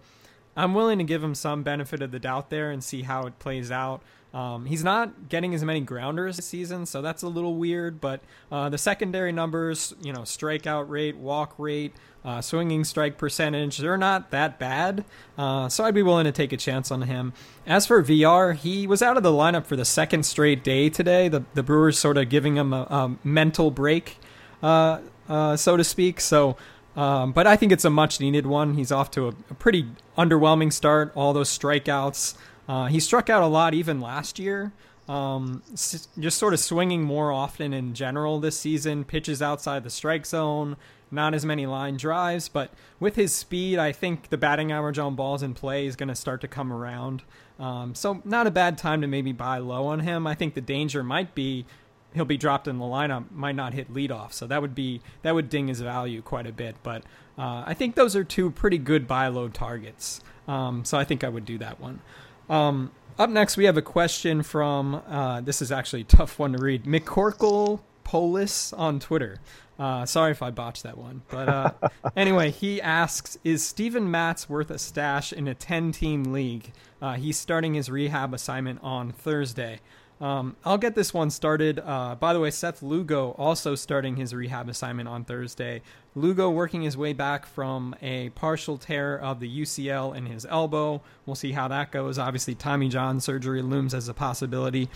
I'm 0.55 0.73
willing 0.73 0.97
to 0.99 1.03
give 1.03 1.23
him 1.23 1.35
some 1.35 1.63
benefit 1.63 2.01
of 2.01 2.11
the 2.11 2.19
doubt 2.19 2.49
there 2.49 2.71
and 2.71 2.83
see 2.83 3.03
how 3.03 3.25
it 3.25 3.39
plays 3.39 3.71
out. 3.71 4.01
Um, 4.37 4.67
he's 4.67 4.83
not 4.83 5.29
getting 5.29 5.55
as 5.55 5.63
many 5.63 5.79
grounders 5.79 6.35
this 6.35 6.45
season, 6.45 6.85
so 6.85 7.01
that's 7.01 7.23
a 7.23 7.27
little 7.27 7.55
weird. 7.55 7.99
But 7.99 8.21
uh, 8.51 8.69
the 8.69 8.77
secondary 8.77 9.31
numbers, 9.31 9.95
you 9.99 10.13
know, 10.13 10.19
strikeout 10.19 10.87
rate, 10.89 11.17
walk 11.17 11.55
rate, 11.57 11.95
uh, 12.23 12.41
swinging 12.41 12.83
strike 12.83 13.17
percentage, 13.17 13.79
they're 13.79 13.97
not 13.97 14.29
that 14.29 14.59
bad. 14.59 15.05
Uh, 15.39 15.69
so 15.69 15.85
I'd 15.85 15.95
be 15.95 16.03
willing 16.03 16.25
to 16.25 16.31
take 16.31 16.53
a 16.53 16.57
chance 16.57 16.91
on 16.91 17.01
him. 17.01 17.33
As 17.65 17.87
for 17.87 17.99
Villar, 18.03 18.53
he 18.53 18.85
was 18.85 19.01
out 19.01 19.17
of 19.17 19.23
the 19.23 19.31
lineup 19.31 19.65
for 19.65 19.75
the 19.75 19.85
second 19.85 20.23
straight 20.23 20.63
day 20.63 20.91
today. 20.91 21.29
The, 21.29 21.43
the 21.55 21.63
Brewers 21.63 21.97
sort 21.97 22.17
of 22.17 22.29
giving 22.29 22.57
him 22.57 22.73
a, 22.73 22.81
a 22.81 23.17
mental 23.23 23.71
break, 23.71 24.19
uh, 24.61 24.99
uh, 25.27 25.57
so 25.57 25.77
to 25.77 25.83
speak. 25.83 26.21
So 26.21 26.57
um, 26.95 27.31
but 27.31 27.45
I 27.45 27.55
think 27.55 27.71
it's 27.71 27.85
a 27.85 27.91
much 27.91 28.19
needed 28.19 28.47
one. 28.47 28.73
He's 28.73 28.91
off 28.91 29.11
to 29.11 29.27
a, 29.27 29.29
a 29.51 29.53
pretty 29.53 29.87
underwhelming 30.17 30.73
start. 30.73 31.11
All 31.15 31.31
those 31.31 31.55
strikeouts. 31.55 32.35
Uh, 32.67 32.87
he 32.87 32.99
struck 32.99 33.29
out 33.29 33.43
a 33.43 33.47
lot 33.47 33.73
even 33.73 34.01
last 34.01 34.39
year. 34.39 34.73
Um, 35.07 35.63
just 35.73 36.37
sort 36.37 36.53
of 36.53 36.59
swinging 36.59 37.01
more 37.01 37.31
often 37.31 37.73
in 37.73 37.93
general 37.93 38.39
this 38.39 38.59
season. 38.59 39.05
Pitches 39.05 39.41
outside 39.41 39.83
the 39.83 39.89
strike 39.89 40.25
zone. 40.25 40.75
Not 41.09 41.33
as 41.33 41.45
many 41.45 41.65
line 41.65 41.95
drives, 41.95 42.49
but 42.49 42.73
with 42.99 43.15
his 43.15 43.33
speed, 43.33 43.79
I 43.79 43.93
think 43.93 44.27
the 44.27 44.37
batting 44.37 44.73
average 44.73 44.99
on 44.99 45.15
balls 45.15 45.41
in 45.41 45.53
play 45.53 45.85
is 45.85 45.95
going 45.95 46.09
to 46.09 46.15
start 46.15 46.41
to 46.41 46.49
come 46.49 46.73
around. 46.73 47.23
Um, 47.57 47.95
so 47.95 48.21
not 48.25 48.45
a 48.45 48.51
bad 48.51 48.77
time 48.77 48.99
to 48.99 49.07
maybe 49.07 49.31
buy 49.31 49.59
low 49.59 49.87
on 49.87 50.01
him. 50.01 50.27
I 50.27 50.35
think 50.35 50.53
the 50.53 50.59
danger 50.61 51.03
might 51.03 51.33
be 51.33 51.65
he'll 52.13 52.25
be 52.25 52.37
dropped 52.37 52.67
in 52.67 52.77
the 52.77 52.85
lineup, 52.85 53.31
might 53.31 53.55
not 53.55 53.73
hit 53.73 53.93
leadoff. 53.93 54.33
So 54.33 54.47
that 54.47 54.61
would 54.61 54.75
be 54.75 55.01
that 55.21 55.33
would 55.33 55.49
ding 55.49 55.69
his 55.69 55.79
value 55.79 56.21
quite 56.21 56.47
a 56.47 56.51
bit. 56.51 56.75
But 56.83 57.03
uh, 57.37 57.63
I 57.65 57.73
think 57.73 57.95
those 57.95 58.15
are 58.15 58.23
two 58.25 58.51
pretty 58.51 58.77
good 58.77 59.07
buy 59.07 59.27
low 59.29 59.47
targets. 59.47 60.21
Um, 60.47 60.83
so 60.83 60.97
I 60.97 61.03
think 61.03 61.23
I 61.23 61.29
would 61.29 61.45
do 61.45 61.57
that 61.59 61.79
one. 61.79 62.01
Um, 62.49 62.91
up 63.19 63.29
next, 63.29 63.57
we 63.57 63.65
have 63.65 63.77
a 63.77 63.81
question 63.81 64.43
from 64.43 65.01
uh, 65.07 65.41
this 65.41 65.61
is 65.61 65.71
actually 65.71 66.01
a 66.01 66.05
tough 66.05 66.37
one 66.37 66.53
to 66.53 66.59
read. 66.59 66.83
McCorkle 66.83 67.79
Polis 68.03 68.71
on 68.73 68.99
Twitter. 68.99 69.39
Uh, 69.79 70.05
sorry 70.05 70.31
if 70.31 70.41
I 70.41 70.49
botched 70.49 70.83
that 70.83 70.97
one. 70.97 71.23
But 71.27 71.49
uh, 71.49 71.71
anyway, 72.15 72.51
he 72.51 72.81
asks 72.81 73.37
Is 73.43 73.65
Steven 73.65 74.09
Matz 74.09 74.49
worth 74.49 74.71
a 74.71 74.79
stash 74.79 75.33
in 75.33 75.47
a 75.47 75.53
10 75.53 75.91
team 75.91 76.25
league? 76.25 76.71
Uh, 77.01 77.13
he's 77.13 77.37
starting 77.37 77.73
his 77.73 77.89
rehab 77.89 78.33
assignment 78.33 78.79
on 78.81 79.11
Thursday. 79.11 79.79
Um, 80.19 80.55
I'll 80.65 80.79
get 80.79 80.95
this 80.95 81.13
one 81.13 81.29
started. 81.29 81.79
Uh, 81.79 82.15
by 82.15 82.33
the 82.33 82.39
way, 82.39 82.49
Seth 82.49 82.81
Lugo 82.81 83.31
also 83.37 83.75
starting 83.75 84.15
his 84.15 84.33
rehab 84.33 84.67
assignment 84.67 85.07
on 85.07 85.23
Thursday. 85.23 85.81
Lugo 86.15 86.49
working 86.49 86.81
his 86.81 86.97
way 86.97 87.13
back 87.13 87.45
from 87.45 87.95
a 88.01 88.29
partial 88.29 88.77
tear 88.77 89.17
of 89.17 89.39
the 89.39 89.61
UCL 89.61 90.15
in 90.15 90.25
his 90.25 90.45
elbow. 90.45 91.01
We'll 91.25 91.35
see 91.35 91.51
how 91.51 91.67
that 91.67 91.91
goes. 91.91 92.17
Obviously, 92.17 92.55
Tommy 92.55 92.89
John 92.89 93.19
surgery 93.19 93.61
looms 93.61 93.93
as 93.93 94.09
a 94.09 94.13
possibility. 94.13 94.89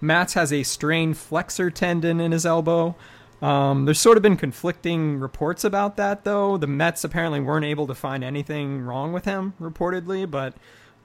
Matz 0.00 0.34
has 0.34 0.52
a 0.52 0.64
strained 0.64 1.16
flexor 1.16 1.70
tendon 1.70 2.20
in 2.20 2.32
his 2.32 2.44
elbow. 2.44 2.96
Um, 3.40 3.84
there's 3.84 4.00
sort 4.00 4.16
of 4.16 4.22
been 4.22 4.36
conflicting 4.36 5.20
reports 5.20 5.64
about 5.64 5.96
that, 5.96 6.24
though. 6.24 6.56
The 6.56 6.66
Mets 6.66 7.04
apparently 7.04 7.40
weren't 7.40 7.64
able 7.64 7.86
to 7.86 7.94
find 7.94 8.24
anything 8.24 8.80
wrong 8.80 9.12
with 9.12 9.24
him, 9.24 9.54
reportedly, 9.60 10.28
but 10.28 10.54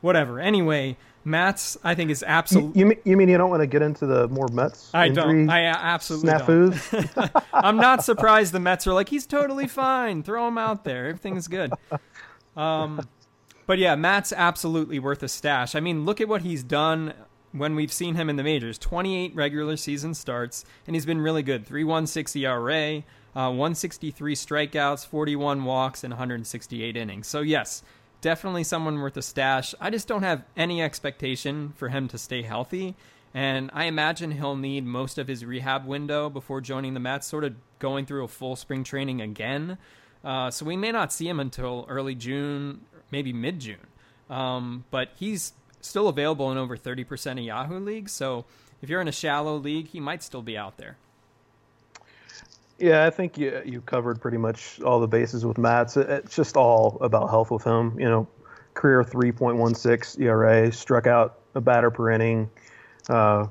whatever. 0.01 0.39
Anyway, 0.39 0.97
Matz, 1.25 1.77
I 1.83 1.95
think, 1.95 2.11
is 2.11 2.23
absolutely. 2.25 2.79
You, 2.79 2.85
you, 2.85 2.85
mean, 2.85 2.99
you 3.03 3.17
mean 3.17 3.29
you 3.29 3.37
don't 3.37 3.49
want 3.49 3.61
to 3.61 3.67
get 3.67 3.81
into 3.81 4.05
the 4.05 4.27
more 4.29 4.47
Mets? 4.51 4.89
I 4.93 5.09
don't. 5.09 5.49
I 5.49 5.65
absolutely 5.65 6.31
snafus? 6.31 7.15
don't. 7.15 7.43
I'm 7.53 7.77
not 7.77 8.03
surprised 8.03 8.53
the 8.53 8.59
Mets 8.59 8.87
are 8.87 8.93
like, 8.93 9.09
he's 9.09 9.25
totally 9.25 9.67
fine. 9.67 10.23
Throw 10.23 10.47
him 10.47 10.57
out 10.57 10.83
there. 10.83 11.07
Everything's 11.07 11.47
good. 11.47 11.73
Um, 12.55 13.07
but 13.65 13.77
yeah, 13.77 13.95
Matz 13.95 14.33
absolutely 14.33 14.97
worth 14.99 15.21
a 15.21 15.27
stash. 15.27 15.75
I 15.75 15.79
mean, 15.79 16.05
look 16.05 16.19
at 16.19 16.27
what 16.27 16.41
he's 16.41 16.63
done 16.63 17.13
when 17.51 17.75
we've 17.75 17.93
seen 17.93 18.15
him 18.15 18.29
in 18.29 18.35
the 18.35 18.43
majors 18.43 18.77
28 18.77 19.35
regular 19.35 19.77
season 19.77 20.13
starts, 20.13 20.65
and 20.87 20.95
he's 20.95 21.05
been 21.05 21.21
really 21.21 21.43
good 21.43 21.65
316 21.65 22.43
ERA, 22.43 23.03
uh, 23.35 23.49
163 23.49 24.35
strikeouts, 24.35 25.05
41 25.05 25.63
walks, 25.63 26.03
and 26.03 26.11
168 26.11 26.97
innings. 26.97 27.27
So, 27.27 27.41
yes, 27.41 27.83
definitely 28.21 28.63
someone 28.63 28.99
worth 28.99 29.17
a 29.17 29.21
stash. 29.21 29.73
I 29.79 29.89
just 29.89 30.07
don't 30.07 30.23
have 30.23 30.43
any 30.57 30.81
expectation 30.81 31.73
for 31.75 31.89
him 31.89 32.07
to 32.09 32.17
stay 32.17 32.41
healthy. 32.41 32.95
And 33.33 33.69
I 33.73 33.85
imagine 33.85 34.31
he'll 34.31 34.55
need 34.55 34.85
most 34.85 35.17
of 35.17 35.27
his 35.27 35.45
rehab 35.45 35.85
window 35.85 36.29
before 36.29 36.61
joining 36.61 36.95
the 36.95 36.99
Mets, 36.99 37.27
sort 37.27 37.43
of 37.43 37.55
going 37.77 38.05
through 38.05 38.23
a 38.23 38.27
full 38.27 38.55
spring 38.55 38.83
training 38.83 39.21
again. 39.21 39.77
Uh, 40.23 40.49
so 40.51 40.65
we 40.65 40.75
may 40.75 40.91
not 40.91 41.13
see 41.13 41.27
him 41.27 41.39
until 41.39 41.85
early 41.87 42.15
June, 42.15 42.81
maybe 43.11 43.31
mid 43.31 43.59
June. 43.59 43.87
Um, 44.29 44.85
but 44.91 45.09
he's 45.15 45.53
still 45.81 46.07
available 46.07 46.51
in 46.51 46.57
over 46.57 46.75
30% 46.75 47.33
of 47.33 47.39
Yahoo 47.39 47.79
leagues. 47.79 48.11
So 48.11 48.45
if 48.81 48.89
you're 48.89 49.01
in 49.01 49.07
a 49.07 49.13
shallow 49.13 49.57
league, 49.57 49.87
he 49.87 49.99
might 49.99 50.23
still 50.23 50.41
be 50.41 50.57
out 50.57 50.77
there. 50.77 50.97
Yeah, 52.79 53.05
I 53.05 53.09
think 53.09 53.37
you 53.37 53.61
you 53.65 53.81
covered 53.81 54.21
pretty 54.21 54.37
much 54.37 54.81
all 54.81 54.99
the 54.99 55.07
bases 55.07 55.45
with 55.45 55.57
Matz. 55.57 55.97
It's 55.97 56.35
just 56.35 56.55
all 56.55 56.97
about 57.01 57.29
health 57.29 57.51
with 57.51 57.63
him. 57.63 57.99
You 57.99 58.09
know, 58.09 58.27
career 58.73 59.03
3.16 59.03 60.21
ERA, 60.21 60.71
struck 60.71 61.05
out 61.05 61.39
a 61.55 61.61
batter 61.61 61.91
per 61.91 62.11
inning, 62.11 62.49
uh, 63.09 63.47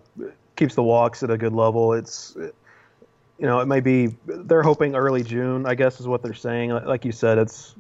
keeps 0.57 0.75
the 0.75 0.83
walks 0.83 1.23
at 1.23 1.31
a 1.31 1.37
good 1.37 1.53
level. 1.53 1.93
It's 1.93 2.37
you 2.37 3.47
know, 3.47 3.61
it 3.61 3.67
may 3.67 3.81
be 3.81 4.17
they're 4.27 4.63
hoping 4.63 4.97
early 4.97 5.23
June, 5.23 5.67
I 5.67 5.75
guess 5.75 6.01
is 6.01 6.09
what 6.09 6.23
they're 6.23 6.35
saying. 6.35 6.71
Like 6.71 7.05
you 7.05 7.13
said, 7.13 7.39
it's 7.39 7.75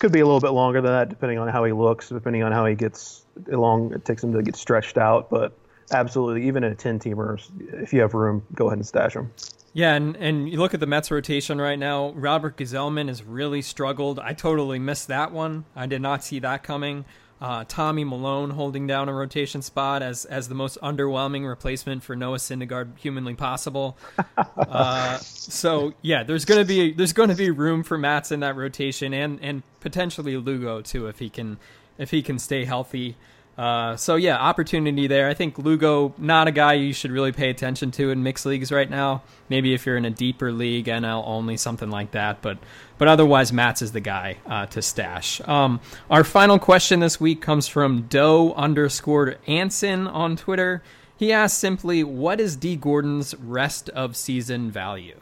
could 0.00 0.12
be 0.12 0.20
a 0.20 0.24
little 0.24 0.40
bit 0.40 0.50
longer 0.50 0.80
than 0.80 0.92
that, 0.92 1.08
depending 1.08 1.38
on 1.38 1.48
how 1.48 1.62
he 1.64 1.72
looks, 1.72 2.08
depending 2.08 2.42
on 2.42 2.52
how 2.52 2.66
he 2.66 2.74
gets 2.74 3.26
along. 3.52 3.92
it 3.92 4.04
takes 4.04 4.24
him 4.24 4.32
to 4.32 4.42
get 4.42 4.56
stretched 4.56 4.98
out. 4.98 5.30
But 5.30 5.52
absolutely, 5.92 6.46
even 6.48 6.64
in 6.64 6.72
a 6.72 6.74
ten 6.74 6.98
teamer, 6.98 7.38
if 7.82 7.92
you 7.92 8.00
have 8.00 8.14
room, 8.14 8.42
go 8.54 8.66
ahead 8.66 8.78
and 8.78 8.86
stash 8.86 9.14
him. 9.14 9.30
Yeah, 9.72 9.94
and, 9.94 10.16
and 10.16 10.48
you 10.48 10.58
look 10.58 10.74
at 10.74 10.80
the 10.80 10.86
Mets 10.86 11.10
rotation 11.10 11.60
right 11.60 11.78
now. 11.78 12.10
Robert 12.10 12.56
Gsellman 12.56 13.08
has 13.08 13.22
really 13.22 13.62
struggled. 13.62 14.18
I 14.18 14.32
totally 14.32 14.80
missed 14.80 15.08
that 15.08 15.32
one. 15.32 15.64
I 15.76 15.86
did 15.86 16.02
not 16.02 16.24
see 16.24 16.40
that 16.40 16.62
coming. 16.62 17.04
Uh, 17.40 17.64
Tommy 17.66 18.04
Milone 18.04 18.50
holding 18.50 18.86
down 18.86 19.08
a 19.08 19.14
rotation 19.14 19.62
spot 19.62 20.02
as 20.02 20.26
as 20.26 20.48
the 20.48 20.54
most 20.54 20.76
underwhelming 20.82 21.48
replacement 21.48 22.02
for 22.02 22.14
Noah 22.14 22.36
Syndergaard 22.36 22.98
humanly 22.98 23.34
possible. 23.34 23.96
uh, 24.36 25.16
so 25.18 25.94
yeah, 26.02 26.22
there's 26.22 26.44
gonna 26.44 26.66
be 26.66 26.92
there's 26.92 27.14
gonna 27.14 27.34
be 27.34 27.50
room 27.50 27.82
for 27.82 27.96
Matz 27.96 28.30
in 28.30 28.40
that 28.40 28.56
rotation 28.56 29.14
and 29.14 29.38
and 29.40 29.62
potentially 29.80 30.36
Lugo 30.36 30.82
too 30.82 31.06
if 31.06 31.18
he 31.18 31.30
can 31.30 31.58
if 31.96 32.10
he 32.10 32.20
can 32.22 32.38
stay 32.38 32.66
healthy. 32.66 33.16
Uh, 33.60 33.94
so 33.94 34.16
yeah, 34.16 34.38
opportunity 34.38 35.06
there. 35.06 35.28
I 35.28 35.34
think 35.34 35.58
Lugo, 35.58 36.14
not 36.16 36.48
a 36.48 36.50
guy 36.50 36.72
you 36.72 36.94
should 36.94 37.10
really 37.10 37.30
pay 37.30 37.50
attention 37.50 37.90
to 37.90 38.10
in 38.10 38.22
mixed 38.22 38.46
leagues 38.46 38.72
right 38.72 38.88
now. 38.88 39.22
Maybe 39.50 39.74
if 39.74 39.84
you're 39.84 39.98
in 39.98 40.06
a 40.06 40.10
deeper 40.10 40.50
league, 40.50 40.86
NL 40.86 41.22
only, 41.26 41.58
something 41.58 41.90
like 41.90 42.12
that. 42.12 42.40
But 42.40 42.56
but 42.96 43.06
otherwise, 43.06 43.52
Matz 43.52 43.82
is 43.82 43.92
the 43.92 44.00
guy 44.00 44.38
uh, 44.46 44.64
to 44.64 44.80
stash. 44.80 45.42
Um, 45.46 45.80
our 46.08 46.24
final 46.24 46.58
question 46.58 47.00
this 47.00 47.20
week 47.20 47.42
comes 47.42 47.68
from 47.68 48.06
Doe 48.08 48.54
underscore 48.54 49.34
Anson 49.46 50.06
on 50.06 50.36
Twitter. 50.36 50.82
He 51.14 51.30
asks 51.30 51.58
simply, 51.58 52.02
"What 52.02 52.40
is 52.40 52.56
Dee 52.56 52.76
Gordon's 52.76 53.34
rest 53.34 53.90
of 53.90 54.16
season 54.16 54.70
value?" 54.70 55.20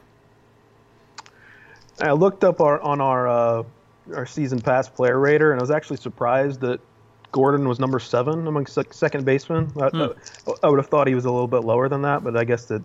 I 2.00 2.12
looked 2.12 2.44
up 2.44 2.60
our, 2.60 2.80
on 2.80 3.00
our 3.00 3.26
uh, 3.26 3.62
our 4.14 4.26
season 4.26 4.60
pass 4.60 4.88
player 4.88 5.18
rater, 5.18 5.50
and 5.50 5.60
I 5.60 5.62
was 5.64 5.72
actually 5.72 5.96
surprised 5.96 6.60
that 6.60 6.80
Gordon 7.32 7.68
was 7.68 7.78
number 7.78 7.98
seven 7.98 8.46
among 8.46 8.66
second 8.66 9.24
basemen. 9.24 9.70
I, 9.80 9.88
hmm. 9.88 10.52
I, 10.62 10.68
would 10.68 10.78
have 10.78 10.88
thought 10.88 11.06
he 11.06 11.14
was 11.14 11.24
a 11.24 11.30
little 11.30 11.48
bit 11.48 11.64
lower 11.64 11.88
than 11.88 12.02
that, 12.02 12.24
but 12.24 12.36
I 12.36 12.44
guess 12.44 12.66
that 12.66 12.82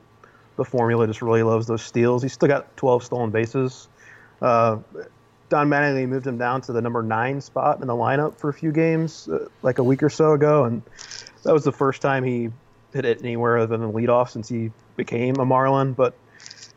the 0.57 0.65
formula 0.65 1.07
just 1.07 1.21
really 1.21 1.43
loves 1.43 1.67
those 1.67 1.81
steals. 1.81 2.21
He's 2.21 2.33
still 2.33 2.47
got 2.47 2.75
12 2.77 3.03
stolen 3.03 3.31
bases. 3.31 3.87
Uh, 4.41 4.79
Don 5.49 5.69
Mattingly 5.69 6.07
moved 6.07 6.27
him 6.27 6.37
down 6.37 6.61
to 6.61 6.73
the 6.73 6.81
number 6.81 7.03
nine 7.03 7.39
spot 7.39 7.79
in 7.81 7.87
the 7.87 7.93
lineup 7.93 8.35
for 8.37 8.49
a 8.49 8.53
few 8.53 8.71
games, 8.71 9.27
uh, 9.27 9.47
like 9.61 9.77
a 9.77 9.83
week 9.83 10.03
or 10.03 10.09
so 10.09 10.33
ago, 10.33 10.65
and 10.65 10.81
that 11.43 11.53
was 11.53 11.63
the 11.63 11.71
first 11.71 12.01
time 12.01 12.23
he 12.23 12.49
hit 12.93 13.05
it 13.05 13.19
anywhere 13.21 13.57
other 13.57 13.77
than 13.77 13.81
the 13.81 13.93
leadoff 13.93 14.29
since 14.29 14.49
he 14.49 14.71
became 14.95 15.35
a 15.37 15.45
Marlin. 15.45 15.93
But 15.93 16.15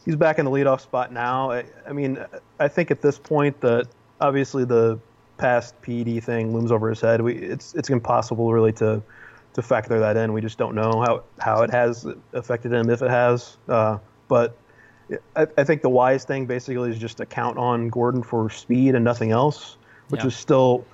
he's 0.05 0.17
back 0.17 0.39
in 0.39 0.45
the 0.45 0.51
leadoff 0.51 0.81
spot 0.81 1.13
now. 1.13 1.51
I, 1.51 1.65
I 1.87 1.93
mean, 1.93 2.25
I 2.59 2.69
think 2.69 2.91
at 2.91 3.03
this 3.03 3.19
point 3.19 3.61
that 3.61 3.89
obviously 4.21 4.65
the 4.65 4.99
past 5.39 5.81
PED 5.83 6.23
thing 6.23 6.53
looms 6.53 6.73
over 6.73 6.89
his 6.89 7.01
head. 7.01 7.21
We, 7.21 7.35
it's 7.35 7.75
it's 7.75 7.91
impossible 7.91 8.53
really 8.53 8.73
to 8.75 9.03
to 9.55 9.63
factor 9.63 9.99
that 9.99 10.17
in. 10.17 10.33
We 10.33 10.41
just 10.41 10.59
don't 10.59 10.75
know 10.75 11.05
how 11.07 11.25
how 11.39 11.63
it 11.63 11.71
has 11.71 12.07
affected 12.33 12.73
him 12.73 12.91
if 12.91 13.03
it 13.03 13.11
has. 13.11 13.57
Uh, 13.69 13.99
but 14.29 14.57
I, 15.35 15.47
I, 15.57 15.65
think 15.65 15.83
the 15.83 15.89
wise 15.89 16.25
thing 16.25 16.47
basically 16.47 16.91
is 16.91 16.99
just 16.99 17.19
to 17.19 17.27
count 17.27 17.59
on 17.59 17.89
Gordon 17.89 18.23
for 18.23 18.51
speed 18.51 18.95
and 18.95 19.05
nothing 19.05 19.31
else, 19.31 19.77
which 20.09 20.23
yeah. 20.23 20.27
is 20.27 20.37
still 20.37 20.85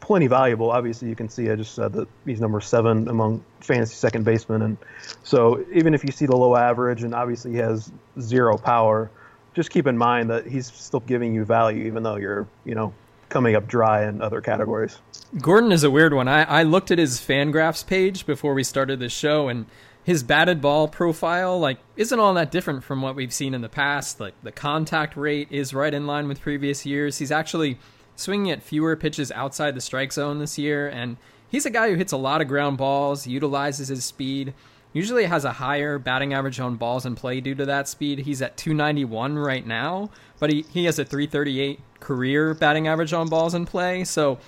plenty 0.00 0.26
valuable. 0.26 0.70
Obviously, 0.70 1.08
you 1.08 1.14
can 1.14 1.28
see 1.28 1.50
I 1.50 1.54
just 1.54 1.74
said 1.74 1.92
that 1.92 2.08
he's 2.24 2.40
number 2.40 2.60
seven 2.60 3.08
among 3.08 3.44
fantasy 3.60 3.94
second 3.94 4.24
basemen, 4.24 4.62
and 4.62 4.78
so 5.22 5.64
even 5.72 5.94
if 5.94 6.02
you 6.02 6.12
see 6.12 6.26
the 6.26 6.36
low 6.36 6.56
average 6.56 7.02
and 7.02 7.14
obviously 7.14 7.52
he 7.52 7.58
has 7.58 7.92
zero 8.20 8.56
power, 8.56 9.10
just 9.54 9.70
keep 9.70 9.86
in 9.86 9.98
mind 9.98 10.30
that 10.30 10.46
he's 10.46 10.66
still 10.72 11.00
giving 11.00 11.34
you 11.34 11.44
value, 11.44 11.86
even 11.86 12.02
though 12.02 12.16
you're 12.16 12.46
you 12.64 12.74
know 12.74 12.92
coming 13.28 13.54
up 13.54 13.66
dry 13.66 14.06
in 14.08 14.22
other 14.22 14.40
categories. 14.40 14.98
Gordon 15.40 15.72
is 15.72 15.84
a 15.84 15.90
weird 15.90 16.14
one. 16.14 16.28
I, 16.28 16.42
I 16.44 16.62
looked 16.62 16.90
at 16.90 16.98
his 16.98 17.20
Fangraphs 17.20 17.86
page 17.86 18.26
before 18.26 18.54
we 18.54 18.64
started 18.64 18.98
this 18.98 19.12
show, 19.12 19.48
and 19.48 19.66
his 20.04 20.22
batted 20.22 20.62
ball 20.62 20.88
profile 20.88 21.60
like 21.60 21.78
isn't 21.96 22.18
all 22.18 22.32
that 22.34 22.50
different 22.50 22.82
from 22.82 23.02
what 23.02 23.14
we've 23.14 23.32
seen 23.32 23.52
in 23.52 23.60
the 23.60 23.68
past. 23.68 24.20
Like 24.20 24.34
the 24.42 24.52
contact 24.52 25.16
rate 25.16 25.48
is 25.50 25.74
right 25.74 25.92
in 25.92 26.06
line 26.06 26.28
with 26.28 26.40
previous 26.40 26.86
years. 26.86 27.18
He's 27.18 27.30
actually 27.30 27.78
swinging 28.16 28.50
at 28.50 28.62
fewer 28.62 28.96
pitches 28.96 29.30
outside 29.32 29.74
the 29.74 29.80
strike 29.80 30.12
zone 30.12 30.38
this 30.38 30.56
year, 30.56 30.88
and 30.88 31.18
he's 31.48 31.66
a 31.66 31.70
guy 31.70 31.90
who 31.90 31.96
hits 31.96 32.12
a 32.12 32.16
lot 32.16 32.40
of 32.40 32.48
ground 32.48 32.78
balls, 32.78 33.26
utilizes 33.26 33.88
his 33.88 34.04
speed. 34.04 34.54
Usually 34.98 35.26
has 35.26 35.44
a 35.44 35.52
higher 35.52 35.96
batting 35.96 36.34
average 36.34 36.58
on 36.58 36.74
balls 36.74 37.06
in 37.06 37.14
play 37.14 37.40
due 37.40 37.54
to 37.54 37.64
that 37.66 37.86
speed. 37.86 38.18
He's 38.18 38.42
at 38.42 38.56
291 38.56 39.38
right 39.38 39.64
now, 39.64 40.10
but 40.40 40.52
he, 40.52 40.62
he 40.62 40.86
has 40.86 40.98
a 40.98 41.04
338 41.04 41.78
career 42.00 42.52
batting 42.52 42.88
average 42.88 43.12
on 43.12 43.28
balls 43.28 43.54
in 43.54 43.64
play. 43.64 44.02
So 44.02 44.40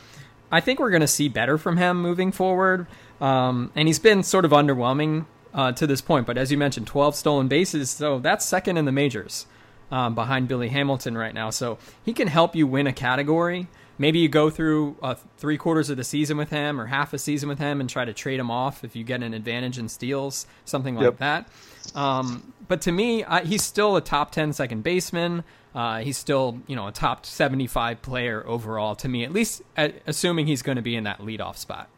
I 0.50 0.58
think 0.58 0.80
we're 0.80 0.90
going 0.90 1.02
to 1.02 1.06
see 1.06 1.28
better 1.28 1.56
from 1.56 1.76
him 1.76 2.02
moving 2.02 2.32
forward. 2.32 2.88
Um, 3.20 3.70
and 3.76 3.86
he's 3.86 4.00
been 4.00 4.24
sort 4.24 4.44
of 4.44 4.50
underwhelming 4.50 5.26
uh, 5.54 5.70
to 5.70 5.86
this 5.86 6.00
point. 6.00 6.26
But 6.26 6.36
as 6.36 6.50
you 6.50 6.58
mentioned, 6.58 6.88
12 6.88 7.14
stolen 7.14 7.46
bases. 7.46 7.88
So 7.88 8.18
that's 8.18 8.44
second 8.44 8.76
in 8.76 8.86
the 8.86 8.92
majors 8.92 9.46
um, 9.92 10.16
behind 10.16 10.48
Billy 10.48 10.70
Hamilton 10.70 11.16
right 11.16 11.32
now. 11.32 11.50
So 11.50 11.78
he 12.04 12.12
can 12.12 12.26
help 12.26 12.56
you 12.56 12.66
win 12.66 12.88
a 12.88 12.92
category. 12.92 13.68
Maybe 14.00 14.18
you 14.18 14.30
go 14.30 14.48
through 14.48 14.96
uh, 15.02 15.14
three 15.36 15.58
quarters 15.58 15.90
of 15.90 15.98
the 15.98 16.04
season 16.04 16.38
with 16.38 16.48
him 16.48 16.80
or 16.80 16.86
half 16.86 17.12
a 17.12 17.18
season 17.18 17.50
with 17.50 17.58
him 17.58 17.82
and 17.82 17.90
try 17.90 18.06
to 18.06 18.14
trade 18.14 18.40
him 18.40 18.50
off 18.50 18.82
if 18.82 18.96
you 18.96 19.04
get 19.04 19.22
an 19.22 19.34
advantage 19.34 19.78
in 19.78 19.90
steals, 19.90 20.46
something 20.64 20.94
like 20.94 21.04
yep. 21.04 21.18
that. 21.18 21.48
Um, 21.94 22.54
but 22.66 22.80
to 22.82 22.92
me, 22.92 23.24
I, 23.24 23.44
he's 23.44 23.62
still 23.62 23.96
a 23.96 24.00
top 24.00 24.32
10 24.32 24.54
second 24.54 24.84
baseman. 24.84 25.44
Uh, 25.74 25.98
he's 25.98 26.16
still, 26.16 26.60
you 26.66 26.76
know, 26.76 26.86
a 26.86 26.92
top 26.92 27.26
75 27.26 28.00
player 28.00 28.42
overall 28.46 28.96
to 28.96 29.06
me, 29.06 29.22
at 29.22 29.34
least 29.34 29.60
at, 29.76 29.96
assuming 30.06 30.46
he's 30.46 30.62
going 30.62 30.76
to 30.76 30.82
be 30.82 30.96
in 30.96 31.04
that 31.04 31.18
leadoff 31.18 31.58
spot. 31.58 31.90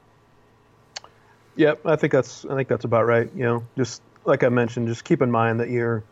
Yep, 1.54 1.86
I 1.86 1.94
think 1.94 2.12
that's 2.12 2.44
I 2.46 2.56
think 2.56 2.66
that's 2.66 2.84
about 2.84 3.06
right. 3.06 3.30
You 3.32 3.44
know, 3.44 3.64
just 3.76 4.02
like 4.24 4.42
I 4.42 4.48
mentioned, 4.48 4.88
just 4.88 5.04
keep 5.04 5.22
in 5.22 5.30
mind 5.30 5.60
that 5.60 5.70
you're 5.70 6.02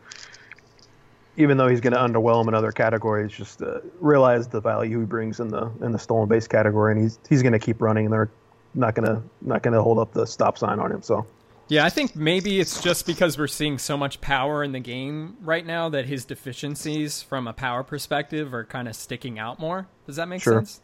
even 1.37 1.57
though 1.57 1.67
he's 1.67 1.81
going 1.81 1.93
to 1.93 1.99
underwhelm 1.99 2.47
in 2.47 2.53
other 2.53 2.71
categories, 2.71 3.31
just 3.31 3.61
uh, 3.61 3.79
realize 3.99 4.47
the 4.47 4.61
value 4.61 4.99
he 4.99 5.05
brings 5.05 5.39
in 5.39 5.47
the 5.47 5.71
in 5.81 5.91
the 5.91 5.99
stolen 5.99 6.27
base 6.27 6.47
category, 6.47 6.93
and 6.93 7.01
he's 7.01 7.19
he's 7.29 7.41
going 7.41 7.53
to 7.53 7.59
keep 7.59 7.81
running, 7.81 8.05
and 8.05 8.13
they're 8.13 8.29
not 8.73 8.95
going 8.95 9.07
to 9.07 9.21
not 9.41 9.63
going 9.63 9.73
to 9.73 9.81
hold 9.81 9.99
up 9.99 10.13
the 10.13 10.25
stop 10.25 10.57
sign 10.57 10.79
on 10.79 10.91
him. 10.91 11.01
So. 11.01 11.25
Yeah, 11.67 11.85
I 11.85 11.89
think 11.89 12.17
maybe 12.17 12.59
it's 12.59 12.83
just 12.83 13.05
because 13.05 13.37
we're 13.37 13.47
seeing 13.47 13.77
so 13.77 13.95
much 13.95 14.19
power 14.19 14.61
in 14.61 14.73
the 14.73 14.81
game 14.81 15.37
right 15.39 15.65
now 15.65 15.87
that 15.87 16.05
his 16.05 16.25
deficiencies 16.25 17.21
from 17.21 17.47
a 17.47 17.53
power 17.53 17.81
perspective 17.81 18.53
are 18.53 18.65
kind 18.65 18.89
of 18.89 18.95
sticking 18.95 19.39
out 19.39 19.57
more. 19.57 19.87
Does 20.05 20.17
that 20.17 20.27
make 20.27 20.41
sure. 20.41 20.55
sense? 20.55 20.81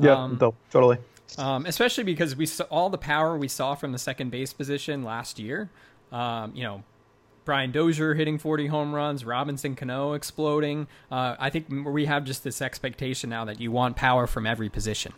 Yeah, 0.00 0.20
um, 0.20 0.40
totally. 0.72 0.98
Um, 1.38 1.66
especially 1.66 2.02
because 2.02 2.34
we 2.34 2.46
saw 2.46 2.64
all 2.64 2.90
the 2.90 2.98
power 2.98 3.38
we 3.38 3.46
saw 3.46 3.76
from 3.76 3.92
the 3.92 3.98
second 3.98 4.30
base 4.30 4.52
position 4.52 5.04
last 5.04 5.38
year. 5.38 5.70
Um, 6.10 6.50
you 6.52 6.64
know, 6.64 6.82
Brian 7.44 7.72
Dozier 7.72 8.14
hitting 8.14 8.38
40 8.38 8.68
home 8.68 8.94
runs, 8.94 9.24
Robinson 9.24 9.74
Cano 9.76 10.12
exploding. 10.12 10.86
Uh, 11.10 11.36
I 11.38 11.50
think 11.50 11.66
we 11.68 12.06
have 12.06 12.24
just 12.24 12.44
this 12.44 12.62
expectation 12.62 13.30
now 13.30 13.44
that 13.44 13.60
you 13.60 13.70
want 13.70 13.96
power 13.96 14.26
from 14.26 14.46
every 14.46 14.68
position. 14.68 15.12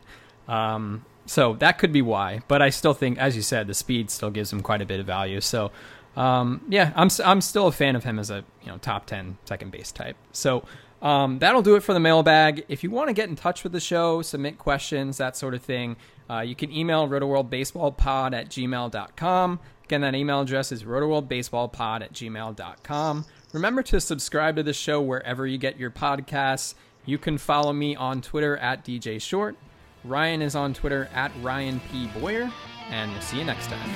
Um, 0.49 1.05
so 1.27 1.55
that 1.55 1.79
could 1.79 1.93
be 1.93 2.03
why. 2.03 2.41
But 2.49 2.62
I 2.62 2.71
still 2.71 2.95
think, 2.95 3.19
as 3.19 3.37
you 3.37 3.43
said, 3.43 3.67
the 3.67 3.75
speed 3.75 4.11
still 4.11 4.31
gives 4.31 4.53
him 4.53 4.62
quite 4.62 4.83
a 4.83 4.87
bit 4.87 5.01
of 5.01 5.07
value. 5.07 5.41
So 5.41 5.71
um, 6.17 6.62
yeah, 6.69 6.93
I'm 6.97 7.11
I'm 7.25 7.41
still 7.41 7.67
a 7.67 7.73
fan 7.73 7.95
of 7.95 8.05
him 8.05 8.19
as 8.19 8.31
a 8.31 8.45
you 8.62 8.69
know 8.69 8.79
top 8.79 9.07
10 9.07 9.37
second 9.45 9.71
base 9.71 9.93
type. 9.93 10.17
So 10.33 10.65
um, 11.03 11.39
that'll 11.39 11.62
do 11.62 11.77
it 11.77 11.83
for 11.83 11.93
the 11.93 12.01
mailbag. 12.01 12.65
If 12.69 12.83
you 12.83 12.91
want 12.91 13.09
to 13.09 13.12
get 13.12 13.29
in 13.29 13.37
touch 13.37 13.62
with 13.62 13.73
the 13.73 13.81
show, 13.81 14.23
submit 14.23 14.59
questions, 14.59 15.19
that 15.19 15.37
sort 15.37 15.53
of 15.55 15.62
thing, 15.62 15.97
uh, 16.31 16.41
you 16.41 16.55
can 16.55 16.73
email 16.73 17.07
rotoworldbaseballpod 17.07 18.35
at 18.35 18.49
gmail.com. 18.49 19.61
Again, 19.87 20.01
that 20.01 20.16
email 20.16 20.40
address 20.40 20.72
is 20.72 20.83
rotoworldbaseballpod 20.83 22.03
at 22.03 22.12
gmail.com. 22.12 23.25
Remember 23.53 23.83
to 23.85 24.01
subscribe 24.01 24.57
to 24.57 24.64
the 24.64 24.72
show 24.72 25.01
wherever 25.01 25.46
you 25.46 25.59
get 25.59 25.79
your 25.79 25.92
podcasts. 25.92 26.75
You 27.05 27.18
can 27.18 27.38
follow 27.38 27.72
me 27.72 27.94
on 27.94 28.20
Twitter 28.20 28.57
at 28.57 28.85
DJ 28.85 29.22
Short. 29.22 29.57
Ryan 30.03 30.42
is 30.42 30.57
on 30.57 30.75
Twitter 30.75 31.09
at 31.14 31.31
Ryan 31.40 31.81
P. 31.92 32.09
Boyer, 32.18 32.51
and 32.90 33.12
we'll 33.12 33.20
see 33.20 33.38
you 33.38 33.44
next 33.44 33.68
time. 33.68 33.90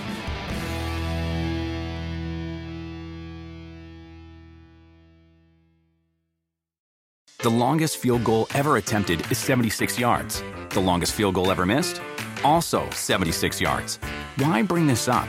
The 7.39 7.51
longest 7.51 7.97
field 7.97 8.23
goal 8.23 8.47
ever 8.55 8.77
attempted 8.77 9.29
is 9.33 9.39
76 9.39 9.99
yards. 9.99 10.45
The 10.69 10.81
longest 10.81 11.15
field 11.15 11.35
goal 11.35 11.51
ever 11.51 11.67
missed? 11.67 12.01
Also 12.45 12.89
76 12.91 13.61
yards. 13.61 13.97
Why 14.37 14.63
bring 14.63 14.87
this 14.87 15.09
up? 15.09 15.29